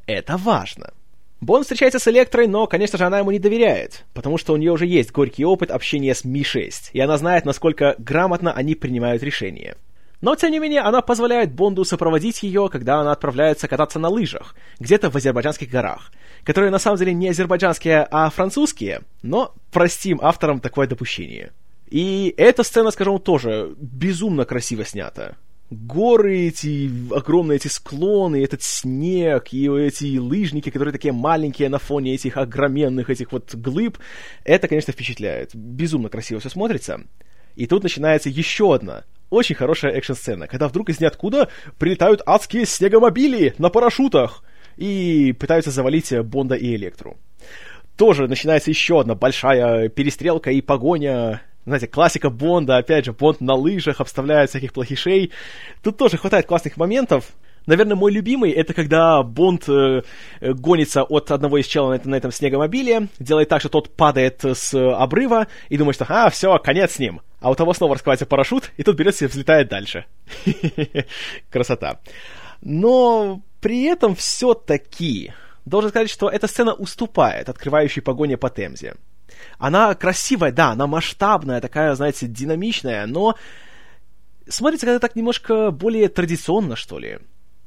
[0.07, 0.93] Это важно.
[1.41, 4.73] Бонд встречается с Электрой, но, конечно же, она ему не доверяет, потому что у нее
[4.73, 9.77] уже есть горький опыт общения с Ми-6, и она знает, насколько грамотно они принимают решения.
[10.25, 14.55] Но, тем не менее, она позволяет Бонду сопроводить ее, когда она отправляется кататься на лыжах,
[14.81, 16.11] где-то в азербайджанских горах,
[16.45, 21.53] которые на самом деле не азербайджанские, а французские, но простим авторам такое допущение.
[21.91, 25.37] И эта сцена, скажем, тоже безумно красиво снята.
[25.69, 32.15] Горы эти, огромные эти склоны, этот снег и эти лыжники, которые такие маленькие на фоне
[32.15, 33.99] этих огроменных этих вот глыб,
[34.45, 35.55] это, конечно, впечатляет.
[35.55, 37.03] Безумно красиво все смотрится.
[37.57, 39.05] И тут начинается еще одна
[39.35, 44.43] очень хорошая экшн-сцена, когда вдруг из ниоткуда прилетают адские снегомобили на парашютах
[44.77, 47.17] и пытаются завалить Бонда и Электру.
[47.97, 53.55] Тоже начинается еще одна большая перестрелка и погоня знаете, классика Бонда, опять же, Бонд на
[53.55, 55.33] лыжах обставляет всяких плохишей.
[55.83, 57.31] Тут тоже хватает классных моментов,
[57.67, 60.03] Наверное, мой любимый это когда Бонд э,
[60.41, 64.75] гонится от одного из челов на, на этом снегомобиле, делает так, что тот падает с
[64.75, 67.23] обрыва и думает, что а, все, конец с ним.
[67.41, 70.05] А у того снова раскрывается парашют, и тот берется и взлетает дальше.
[71.51, 72.01] Красота.
[72.61, 75.33] Но при этом все-таки
[75.65, 78.97] должен сказать, что эта сцена уступает открывающей погоне по Темзе.
[79.59, 83.37] Она красивая, да, она масштабная, такая, знаете, динамичная, но
[84.49, 87.19] смотрится как-то так немножко более традиционно, что ли.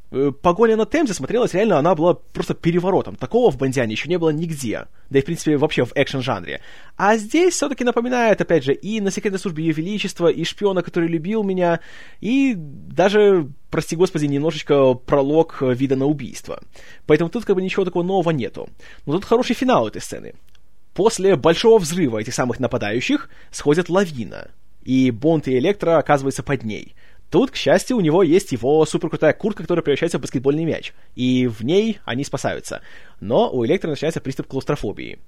[0.09, 3.15] Э, погоня на Темзе смотрелась реально, она была просто переворотом.
[3.15, 4.85] Такого в Бандиане еще не было нигде.
[5.09, 6.61] Да и, в принципе, вообще в экшен-жанре.
[6.95, 11.09] А здесь все-таки напоминает, опять же, и на секретной службе Ее Величества, и шпиона, который
[11.09, 11.81] любил меня,
[12.21, 16.61] и даже, прости господи, немножечко пролог вида на убийство.
[17.05, 18.69] Поэтому тут как бы ничего такого нового нету.
[19.05, 20.35] Но тут хороший финал этой сцены.
[20.93, 24.51] После большого взрыва этих самых нападающих сходит лавина.
[24.83, 26.95] И Бонд и Электро оказываются под ней—
[27.29, 30.93] Тут, к счастью, у него есть его суперкрутая куртка, которая превращается в баскетбольный мяч.
[31.15, 32.81] И в ней они спасаются.
[33.19, 35.19] Но у Электро начинается приступ клаустрофобии.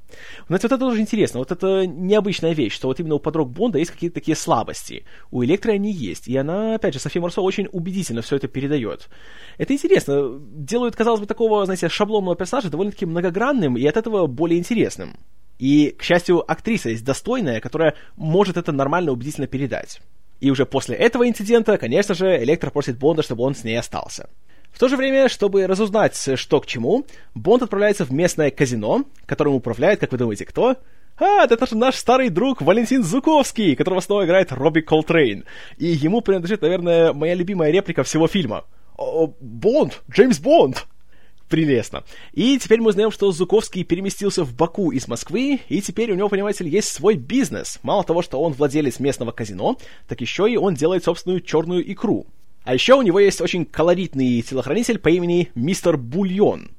[0.47, 1.39] Знаете, вот это тоже интересно.
[1.39, 5.03] Вот это необычная вещь, что вот именно у подруг Бонда есть какие-то такие слабости.
[5.29, 6.27] У Электро они есть.
[6.29, 9.09] И она, опять же, София Марсо очень убедительно все это передает.
[9.57, 10.39] Это интересно.
[10.39, 15.17] Делают, казалось бы, такого, знаете, шаблонного персонажа довольно-таки многогранным и от этого более интересным.
[15.57, 19.99] И, к счастью, актриса есть достойная, которая может это нормально убедительно передать.
[20.39, 24.29] И уже после этого инцидента, конечно же, Электро просит Бонда, чтобы он с ней остался.
[24.71, 29.55] В то же время, чтобы разузнать, что к чему, Бонд отправляется в местное казино, которым
[29.55, 30.77] управляет, как вы думаете, кто?
[31.19, 35.43] а, это же наш старый друг Валентин Зуковский, которого снова играет Робби Колтрейн.
[35.77, 38.63] И ему принадлежит, наверное, моя любимая реплика всего фильма.
[38.97, 40.01] Бонд!
[40.09, 40.87] Джеймс Бонд!
[41.49, 42.03] Прелестно.
[42.33, 46.29] И теперь мы узнаем, что Зуковский переместился в Баку из Москвы, и теперь у него,
[46.29, 47.79] понимаете ли, есть свой бизнес.
[47.81, 52.27] Мало того, что он владелец местного казино, так еще и он делает собственную черную икру.
[52.63, 56.69] А еще у него есть очень колоритный телохранитель по имени Мистер Бульон.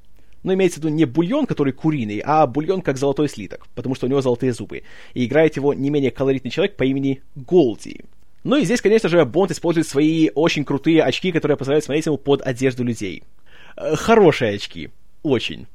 [0.43, 4.07] Но имеется в виду не бульон, который куриный, а бульон как золотой слиток, потому что
[4.07, 4.83] у него золотые зубы.
[5.13, 8.01] И играет его не менее колоритный человек по имени Голди.
[8.43, 12.17] Ну и здесь, конечно же, Бонд использует свои очень крутые очки, которые позволяют смотреть ему
[12.17, 13.21] под одежду людей.
[13.75, 14.89] Э, хорошие очки.
[15.23, 15.67] Очень.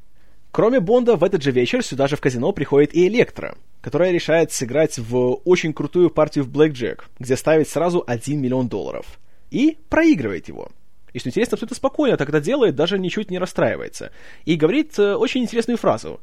[0.50, 4.52] Кроме Бонда, в этот же вечер сюда же в казино приходит и Электро, которая решает
[4.52, 9.18] сыграть в очень крутую партию в Блэк Джек, где ставит сразу 1 миллион долларов.
[9.50, 10.70] И проигрывает его.
[11.12, 14.12] И что интересно, абсолютно спокойно так это делает, даже ничуть не расстраивается.
[14.44, 16.20] И говорит э, очень интересную фразу.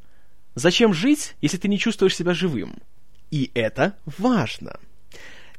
[0.55, 2.75] «Зачем жить, если ты не чувствуешь себя живым?»
[3.31, 4.79] И это важно.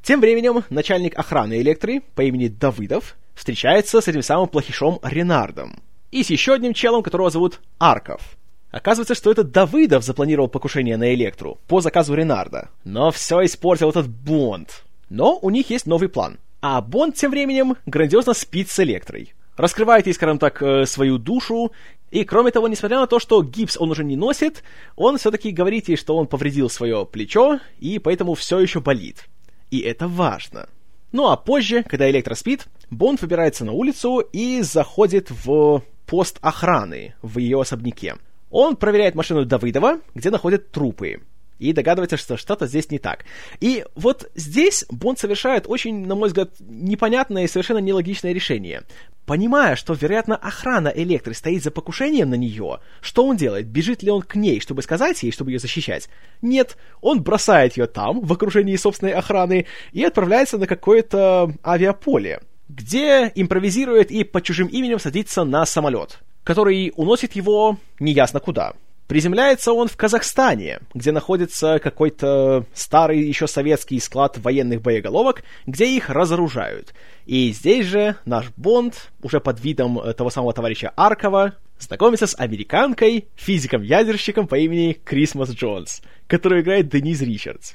[0.02, 5.82] Тем временем начальник охраны Электры по имени Давыдов встречается с этим самым плохишом Ренардом
[6.14, 8.36] и с еще одним челом, которого зовут Арков.
[8.70, 12.70] Оказывается, что это Давыдов запланировал покушение на Электру по заказу Ренарда.
[12.84, 14.84] Но все испортил этот Бонд.
[15.10, 16.38] Но у них есть новый план.
[16.60, 19.34] А Бонд тем временем грандиозно спит с Электрой.
[19.56, 21.72] Раскрывает ей, скажем так, э, свою душу.
[22.12, 24.62] И кроме того, несмотря на то, что гипс он уже не носит,
[24.94, 29.24] он все-таки говорит ей, что он повредил свое плечо, и поэтому все еще болит.
[29.72, 30.68] И это важно.
[31.10, 37.14] Ну а позже, когда Электро спит, Бонд выбирается на улицу и заходит в пост охраны
[37.22, 38.16] в ее особняке.
[38.50, 41.20] Он проверяет машину Давыдова, где находят трупы
[41.58, 43.24] и догадывается, что что-то здесь не так.
[43.60, 48.82] И вот здесь Бонд совершает очень, на мой взгляд, непонятное и совершенно нелогичное решение.
[49.26, 53.66] Понимая, что, вероятно, охрана Электры стоит за покушением на нее, что он делает?
[53.66, 56.08] Бежит ли он к ней, чтобы сказать ей, чтобы ее защищать?
[56.42, 63.30] Нет, он бросает ее там, в окружении собственной охраны, и отправляется на какое-то авиаполе, где
[63.34, 68.74] импровизирует и под чужим именем садится на самолет, который уносит его неясно куда.
[69.06, 76.08] Приземляется он в Казахстане, где находится какой-то старый еще советский склад военных боеголовок, где их
[76.08, 76.94] разоружают.
[77.26, 82.38] И здесь же наш Бонд, уже под видом э, того самого товарища Аркова, знакомится с
[82.38, 87.74] американкой, физиком-ядерщиком по имени Крисмас Джонс, которую играет Денис Ричардс.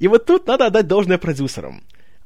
[0.00, 1.84] И вот тут надо отдать должное продюсерам.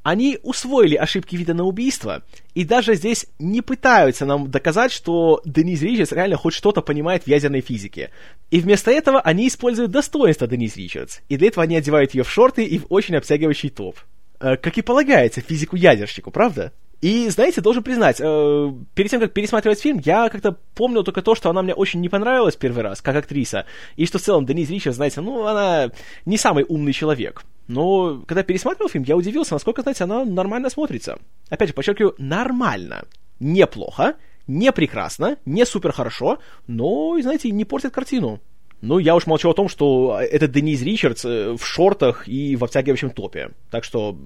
[0.08, 2.22] Они усвоили ошибки вида на убийство,
[2.54, 7.26] и даже здесь не пытаются нам доказать, что Денис Ричардс реально хоть что-то понимает в
[7.26, 8.08] ядерной физике.
[8.50, 12.30] И вместо этого они используют достоинство Денис Ричардс, и для этого они одевают ее в
[12.30, 13.98] шорты и в очень обтягивающий топ.
[14.40, 16.72] Э, как и полагается физику-ядерщику, правда?
[17.00, 21.36] И, знаете, должен признать, э, перед тем, как пересматривать фильм, я как-то помнил только то,
[21.36, 24.68] что она мне очень не понравилась первый раз, как актриса, и что в целом Денис
[24.68, 25.92] Ричардс, знаете, ну, она
[26.26, 27.44] не самый умный человек.
[27.68, 31.18] Но когда пересматривал фильм, я удивился, насколько, знаете, она нормально смотрится.
[31.50, 33.04] Опять же, подчеркиваю, нормально.
[33.38, 34.16] Неплохо,
[34.48, 38.40] не прекрасно, не супер хорошо, но, знаете, не портит картину.
[38.80, 42.64] Ну, я уж молчу о том, что это Денис Ричардс э, в шортах и в
[42.64, 43.50] обтягивающем топе.
[43.70, 44.16] Так что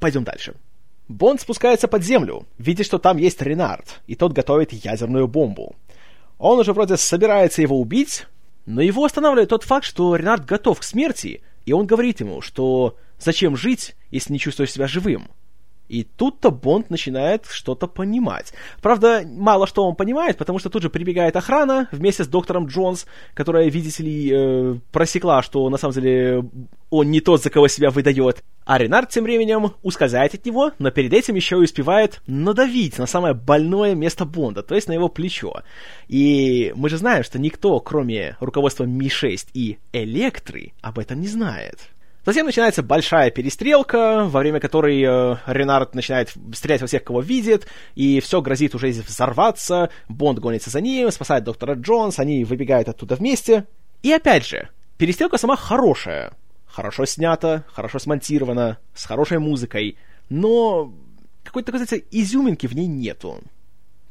[0.00, 0.54] пойдем дальше.
[1.12, 5.76] Бонд спускается под землю, видит, что там есть Ренард, и тот готовит ядерную бомбу.
[6.38, 8.26] Он уже вроде собирается его убить,
[8.64, 12.96] но его останавливает тот факт, что Ренард готов к смерти, и он говорит ему, что
[13.18, 15.28] зачем жить, если не чувствуешь себя живым.
[15.88, 18.54] И тут-то Бонд начинает что-то понимать.
[18.80, 23.06] Правда, мало что он понимает, потому что тут же прибегает охрана вместе с доктором Джонс,
[23.34, 26.44] которая, видите ли, э, просекла, что на самом деле
[26.90, 28.42] он не тот, за кого себя выдает.
[28.64, 33.06] А Ренард тем временем ускользает от него, но перед этим еще и успевает надавить на
[33.06, 35.62] самое больное место Бонда, то есть на его плечо.
[36.08, 41.78] И мы же знаем, что никто, кроме руководства Ми-6 и Электры, об этом не знает.
[42.24, 47.66] Затем начинается большая перестрелка, во время которой э, Ренард начинает стрелять во всех, кого видит,
[47.96, 53.16] и все грозит уже взорваться, Бонд гонится за ним, спасает доктора Джонс, они выбегают оттуда
[53.16, 53.66] вместе.
[54.04, 56.32] И опять же, перестрелка сама хорошая.
[56.66, 60.94] Хорошо снята, хорошо смонтирована, с хорошей музыкой, но
[61.42, 63.40] какой-то, такой, знаете, изюминки в ней нету.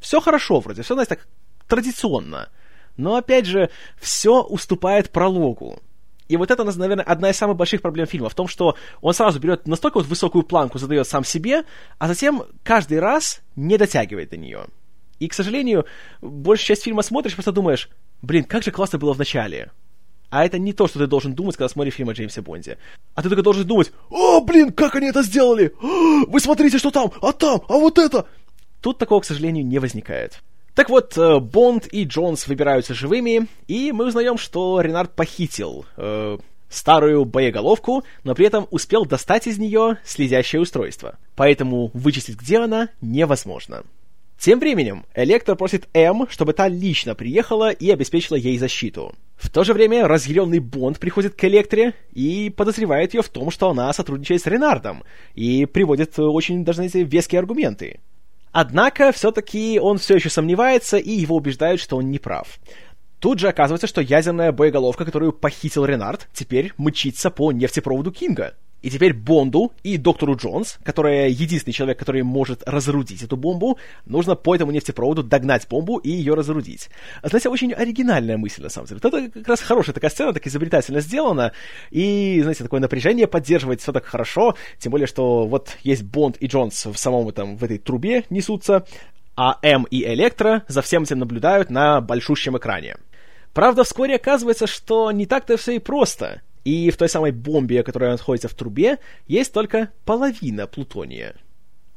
[0.00, 1.26] Все хорошо вроде, все, знаете, так
[1.66, 2.50] традиционно.
[2.98, 5.80] Но, опять же, все уступает прологу.
[6.28, 9.38] И вот это, наверное, одна из самых больших проблем фильма в том, что он сразу
[9.38, 11.64] берет настолько вот высокую планку, задает сам себе,
[11.98, 14.66] а затем каждый раз не дотягивает до нее.
[15.18, 15.86] И, к сожалению,
[16.20, 17.88] большую часть фильма смотришь, просто думаешь,
[18.22, 19.70] блин, как же классно было в начале.
[20.30, 22.78] А это не то, что ты должен думать, когда смотришь фильм о Джеймсе Бонде.
[23.14, 25.74] А ты только должен думать, о, блин, как они это сделали!
[25.80, 28.26] Вы смотрите, что там, а там, а вот это!
[28.80, 30.42] Тут такого, к сожалению, не возникает.
[30.74, 36.38] Так вот, э, Бонд и Джонс выбираются живыми, и мы узнаем, что Ренард похитил э,
[36.70, 41.18] старую боеголовку, но при этом успел достать из нее слезящее устройство.
[41.36, 43.84] Поэтому вычислить, где она, невозможно.
[44.38, 49.14] Тем временем Электро просит М, чтобы та лично приехала и обеспечила ей защиту.
[49.36, 53.68] В то же время разъяренный Бонд приходит к Электре и подозревает ее в том, что
[53.70, 55.04] она сотрудничает с Ренардом,
[55.34, 58.00] и приводит очень, даже, знаете, веские аргументы.
[58.52, 62.58] Однако, все-таки он все еще сомневается, и его убеждают, что он не прав.
[63.18, 68.54] Тут же оказывается, что ядерная боеголовка, которую похитил Ренард, теперь мчится по нефтепроводу Кинга.
[68.82, 74.34] И теперь Бонду и доктору Джонс, которая единственный человек, который может разрудить эту бомбу, нужно
[74.34, 76.90] по этому нефтепроводу догнать бомбу и ее разрудить.
[77.22, 79.00] Знаете, очень оригинальная мысль, на самом деле.
[79.02, 81.52] Это как раз хорошая такая сцена, так изобретательно сделана,
[81.90, 86.46] и, знаете, такое напряжение поддерживать все так хорошо, тем более, что вот есть Бонд и
[86.46, 88.84] Джонс в самом этом, в этой трубе несутся,
[89.36, 92.96] а М и Электро за всем этим наблюдают на большущем экране.
[93.54, 96.42] Правда, вскоре оказывается, что не так-то все и просто.
[96.64, 101.34] И в той самой бомбе, которая находится в трубе, есть только половина плутония.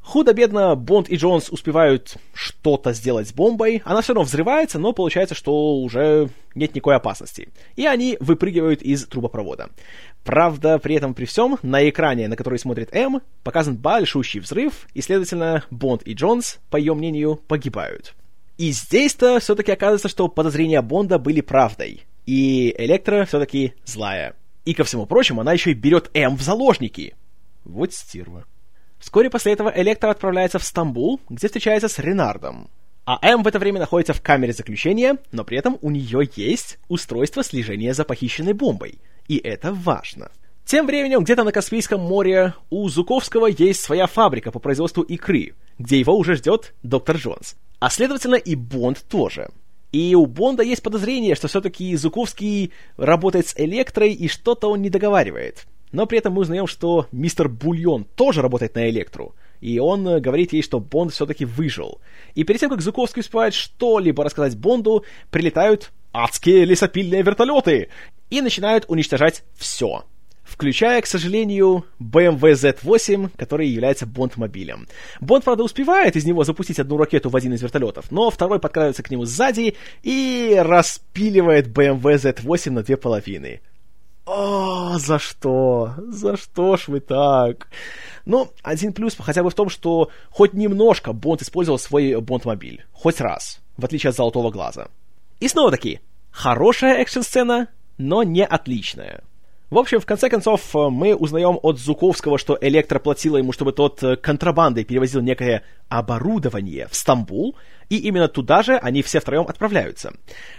[0.06, 5.34] Худо-бедно Бонд и Джонс успевают что-то сделать с бомбой, она все равно взрывается, но получается,
[5.34, 7.50] что уже нет никакой опасности.
[7.76, 9.72] И они выпрыгивают из трубопровода.
[10.24, 15.02] Правда, при этом при всем, на экране, на который смотрит М, показан большущий взрыв, и,
[15.02, 18.14] следовательно, Бонд и Джонс, по ее мнению, погибают.
[18.60, 22.04] И здесь-то все-таки оказывается, что подозрения Бонда были правдой.
[22.28, 24.36] И Электро все-таки злая.
[24.66, 27.16] И ко всему прочему, она еще и берет М в заложники.
[27.64, 28.46] Вот стерва.
[29.00, 32.70] Вскоре после этого Электро отправляется в Стамбул, где встречается с Ренардом.
[33.06, 36.80] А М в это время находится в камере заключения, но при этом у нее есть
[36.88, 39.00] устройство слежения за похищенной бомбой.
[39.28, 40.32] И это важно.
[40.66, 46.00] Тем временем, где-то на Каспийском море у Зуковского есть своя фабрика по производству икры, где
[46.00, 47.56] его уже ждет доктор Джонс.
[47.80, 49.50] А следовательно и Бонд тоже.
[49.96, 54.90] И у Бонда есть подозрение, что все-таки Зуковский работает с Электрой и что-то он не
[54.90, 55.68] договаривает.
[55.94, 59.36] Но при этом мы узнаем, что мистер Бульон тоже работает на Электру.
[59.62, 62.02] И он э, говорит ей, что Бонд все-таки выжил.
[62.34, 67.88] И перед тем, как Зуковский успевает что-либо рассказать Бонду, прилетают адские лесопильные вертолеты
[68.30, 70.04] и начинают уничтожать все
[70.46, 74.88] включая, к сожалению, BMW Z8, который является Бонд-мобилем.
[75.20, 79.04] Бонд, правда, успевает из него запустить одну ракету в один из вертолетов, но второй подкрадывается
[79.04, 83.62] к нему сзади и распиливает BMW Z8 на две половины.
[84.26, 85.94] О, за что?
[86.08, 87.68] За что ж вы так?
[88.26, 92.86] Ну, один плюс хотя бы в том, что хоть немножко Бонд использовал свой Бонд-мобиль.
[92.92, 93.60] Хоть раз.
[93.78, 94.88] В отличие от Золотого Глаза.
[95.40, 96.00] И снова таки,
[96.32, 97.68] хорошая экшн-сцена,
[97.98, 99.22] но не отличная.
[99.72, 103.72] В общем, в конце концов, э, мы узнаем от Зуковского, что Электро платила ему, чтобы
[103.72, 107.56] тот э, контрабандой перевозил некое оборудование в Стамбул,
[107.90, 110.14] и именно туда же они все втроем отправляются.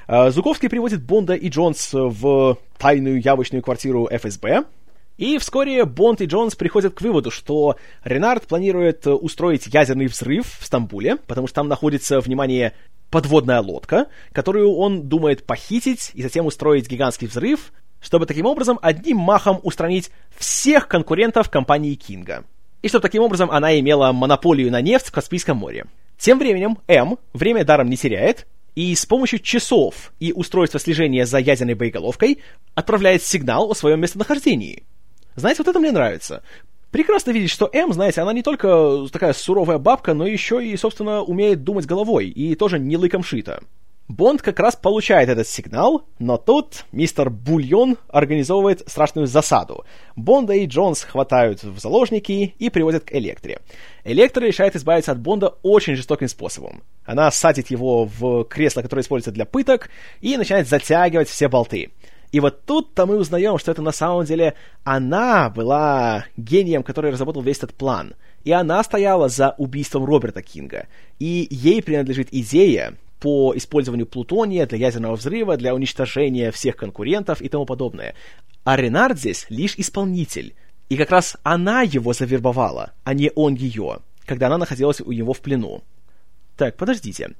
[0.08, 4.64] Э, Зуковский приводит Бонда и Джонс в тайную явочную квартиру ФСБ,
[5.18, 10.66] и вскоре Бонд и Джонс приходят к выводу, что Ренард планирует устроить ядерный взрыв в
[10.66, 12.74] Стамбуле, потому что там находится, внимание,
[13.10, 17.72] подводная лодка, которую он думает похитить и затем устроить гигантский взрыв,
[18.06, 22.44] чтобы таким образом одним махом устранить всех конкурентов компании Кинга.
[22.80, 25.86] И чтобы таким образом она имела монополию на нефть в Каспийском море.
[26.16, 28.46] Тем временем М время даром не теряет,
[28.76, 32.38] и с помощью часов и устройства слежения за ядерной боеголовкой
[32.76, 34.84] отправляет сигнал о своем местонахождении.
[35.34, 36.44] Знаете, вот это мне нравится.
[36.92, 41.22] Прекрасно видеть, что М, знаете, она не только такая суровая бабка, но еще и, собственно,
[41.22, 43.64] умеет думать головой, и тоже не лыком шита.
[44.08, 49.84] Бонд как раз получает этот сигнал, но тут мистер Бульон организовывает страшную засаду.
[50.14, 53.60] Бонда и Джонс хватают в заложники и приводят к Электре.
[54.04, 56.84] Электра решает избавиться от Бонда очень жестоким способом.
[57.04, 59.90] Она садит его в кресло, которое используется для пыток,
[60.20, 61.90] и начинает затягивать все болты.
[62.30, 64.54] И вот тут-то мы узнаем, что это на самом деле
[64.84, 68.14] она была гением, который разработал весь этот план.
[68.44, 70.86] И она стояла за убийством Роберта Кинга.
[71.18, 77.48] И ей принадлежит идея, по использованию плутония для ядерного взрыва, для уничтожения всех конкурентов и
[77.48, 78.14] тому подобное.
[78.64, 80.54] А Ренард здесь лишь исполнитель.
[80.88, 85.32] И как раз она его завербовала, а не он ее, когда она находилась у него
[85.32, 85.82] в плену.
[86.56, 87.30] Так, подождите.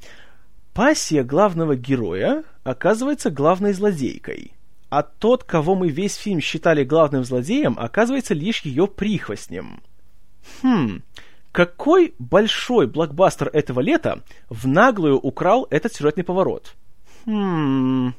[0.75, 4.53] Пассия главного героя оказывается главной злодейкой.
[4.89, 9.83] А тот, кого мы весь фильм считали главным злодеем, оказывается лишь ее прихвостнем.
[10.63, 11.03] Хм,
[11.57, 16.75] какой большой блокбастер этого лета в наглую украл этот сюжетный поворот?
[17.25, 18.13] Хм...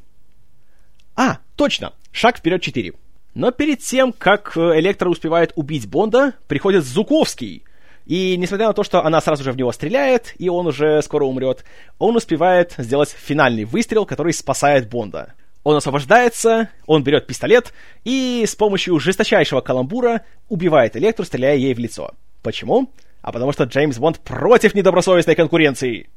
[1.16, 1.94] А, точно!
[2.12, 2.94] Шаг вперед 4.
[3.36, 7.64] Но перед тем, как э, Электро успевает убить Бонда, приходит Зуковский.
[8.08, 11.26] И несмотря на то, что она сразу же в него стреляет, и он уже скоро
[11.26, 11.64] умрет,
[12.00, 15.36] он успевает сделать финальный выстрел, который спасает Бонда.
[15.64, 17.72] Он освобождается, он берет пистолет
[18.04, 22.16] и с помощью жесточайшего каламбура убивает Электру, стреляя ей в лицо.
[22.42, 22.90] Почему?
[23.28, 26.10] А потому что Джеймс Бонд против недобросовестной конкуренции.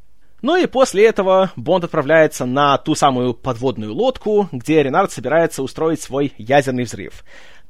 [0.43, 6.01] Ну и после этого Бонд отправляется на ту самую подводную лодку, где Ренард собирается устроить
[6.01, 7.25] свой ядерный взрыв.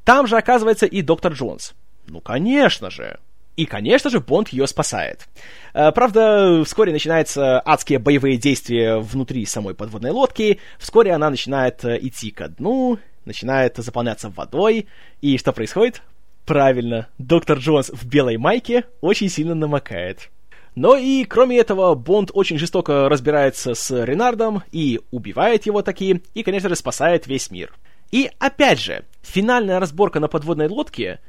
[0.04, 1.72] Там же оказывается и доктор Джонс.
[2.06, 3.18] Ну, конечно же.
[3.56, 5.26] И, конечно же, Бонд ее спасает.
[5.72, 10.60] Э, правда, вскоре начинаются адские боевые действия внутри самой подводной лодки.
[10.78, 14.86] Вскоре она начинает э, идти ко дну, начинает заполняться водой.
[15.22, 16.02] И что происходит?
[16.50, 20.30] Правильно, доктор Джонс в белой майке очень сильно намокает.
[20.74, 26.42] Но и, кроме этого, Бонд очень жестоко разбирается с Ренардом и убивает его таки, и,
[26.42, 27.72] конечно же, спасает весь мир.
[28.10, 31.20] И, опять же, финальная разборка на подводной лодке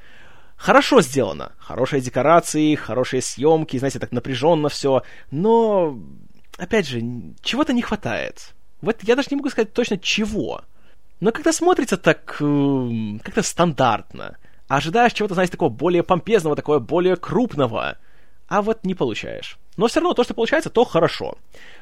[0.55, 1.51] хорошо сделана.
[1.59, 5.99] Хорошие декорации, хорошие съемки, знаете, так напряженно все, но,
[6.57, 6.99] опять же,
[7.43, 8.55] чего-то не хватает.
[8.81, 10.63] Вот я даже не могу сказать точно чего.
[11.19, 14.37] Но когда смотрится так, эм, как-то стандартно,
[14.77, 17.97] ожидаешь чего-то, знаете, такого более помпезного, такого более крупного—
[18.51, 19.57] а вот не получаешь.
[19.77, 21.37] Но все равно то, что получается, то хорошо.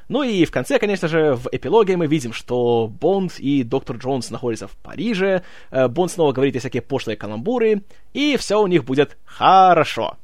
[0.08, 4.30] Ну и в конце, конечно же, в эпилоге мы видим, что Бонд и доктор Джонс
[4.30, 7.82] находятся в Париже, э, Бонд снова говорит всякие пошлые каламбуры,
[8.14, 10.18] и все у них будет хорошо.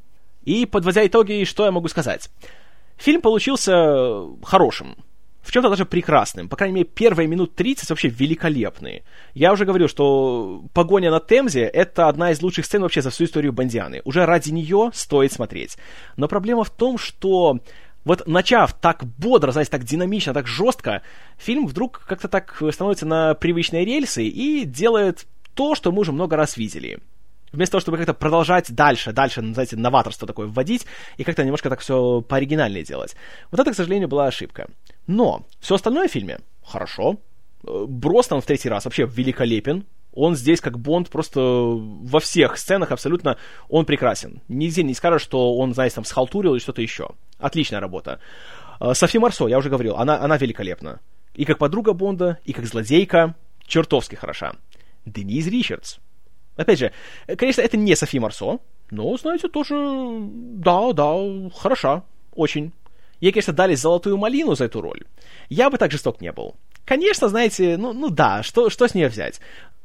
[0.43, 2.29] И подводя итоги, что я могу сказать?
[2.97, 4.97] Фильм получился хорошим
[5.45, 6.49] в чем-то даже прекрасным.
[6.49, 9.03] По крайней мере, первые минут 30 вообще великолепные.
[9.35, 13.25] Я уже говорил, что «Погоня на Темзе»— это одна из лучших сцен вообще за всю
[13.25, 14.01] историю Бондианы.
[14.05, 15.77] Уже ради нее стоит смотреть.
[16.17, 17.59] Но проблема в том, что
[18.05, 21.03] вот начав так бодро, знаете, так динамично, так жестко,
[21.37, 26.35] фильм вдруг как-то так становится на привычные рельсы и делает то, что мы уже много
[26.35, 26.99] раз видели
[27.55, 30.85] вместо того, чтобы как-то продолжать дальше, дальше, знаете, новаторство такое вводить
[31.17, 33.15] и как-то немножко так все пооригинальнее делать.
[33.51, 34.67] Вот это, к сожалению, была ошибка.
[35.07, 37.19] Но все остальное в фильме хорошо.
[37.65, 39.85] Э, Брос там в третий раз вообще великолепен.
[40.13, 43.37] Он здесь как Бонд просто во всех сценах абсолютно
[43.67, 44.41] он прекрасен.
[44.47, 47.09] Нигде не скажешь, что он, знаете, там схалтурил или что-то еще.
[47.37, 48.19] Отличная работа.
[48.79, 50.99] Э, Софи Марсо, я уже говорил, она, она великолепна.
[51.33, 53.35] И как подруга Бонда, и как злодейка,
[53.67, 54.53] чертовски хороша.
[55.05, 55.97] Дениз Ричардс,
[56.55, 56.91] Опять же,
[57.37, 61.15] конечно, это не Софи Марсо, но, знаете, тоже, да, да,
[61.53, 62.03] хороша,
[62.33, 62.71] очень.
[63.19, 65.03] Ей, конечно, дали золотую малину за эту роль.
[65.49, 66.55] Я бы так жесток не был.
[66.85, 69.39] Конечно, знаете, ну, ну да, что, что с нее взять?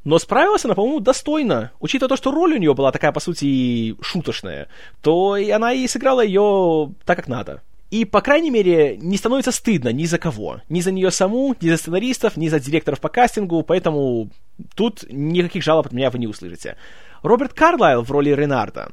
[0.05, 1.72] Но справилась она, по-моему, достойно.
[1.81, 4.68] Учитывая то, что роль у нее была такая, по сути, шуточная,
[5.03, 7.62] то и она и сыграла ее так, как надо.
[7.91, 10.61] И, по крайней мере, не становится стыдно ни за кого.
[10.68, 14.31] Ни за нее саму, ни за сценаристов, ни за директоров по кастингу, поэтому
[14.76, 16.76] тут никаких жалоб от меня вы не услышите.
[17.22, 18.93] Роберт Карлайл в роли Ренарда.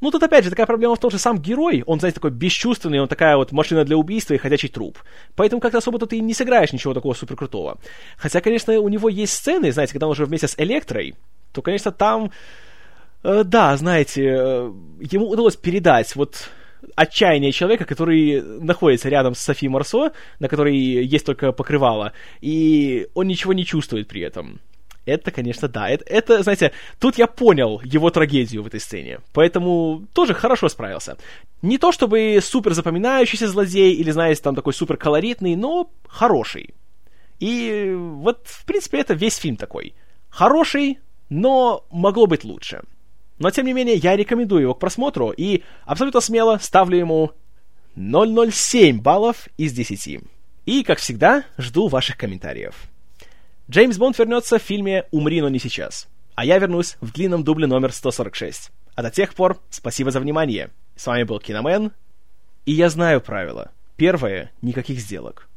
[0.00, 3.00] Ну, тут опять же такая проблема в том, что сам герой, он, знаете, такой бесчувственный,
[3.00, 4.98] он такая вот машина для убийства и ходячий труп.
[5.36, 7.78] Поэтому как-то особо тут и не сыграешь ничего такого суперкрутого.
[8.16, 11.14] Хотя, конечно, у него есть сцены, знаете, когда он уже вместе с Электрой,
[11.52, 12.30] то, конечно, там...
[13.22, 16.50] Э, да, знаете, э, ему удалось передать вот
[16.96, 23.26] отчаяние человека, который находится рядом с Софи Марсо, на которой есть только покрывало, и он
[23.26, 24.60] ничего не чувствует при этом.
[25.06, 25.88] Это, конечно, да.
[25.88, 29.20] Это, это, знаете, тут я понял его трагедию в этой сцене.
[29.32, 31.18] Поэтому тоже хорошо справился.
[31.62, 36.74] Не то чтобы супер запоминающийся злодей или, знаете, там такой супер колоритный, но хороший.
[37.38, 39.94] И вот, в принципе, это весь фильм такой.
[40.30, 40.98] Хороший,
[41.28, 42.82] но могло быть лучше.
[43.38, 47.32] Но, тем не менее, я рекомендую его к просмотру и абсолютно смело ставлю ему
[47.96, 50.20] 007 баллов из 10.
[50.66, 52.74] И, как всегда, жду ваших комментариев.
[53.70, 56.08] Джеймс Бонд вернется в фильме «Умри, но не сейчас».
[56.34, 58.70] А я вернусь в длинном дубле номер 146.
[58.94, 60.70] А до тех пор, спасибо за внимание.
[60.96, 61.92] С вами был Киномен.
[62.66, 63.70] И я знаю правила.
[63.96, 65.48] Первое— никаких сделок.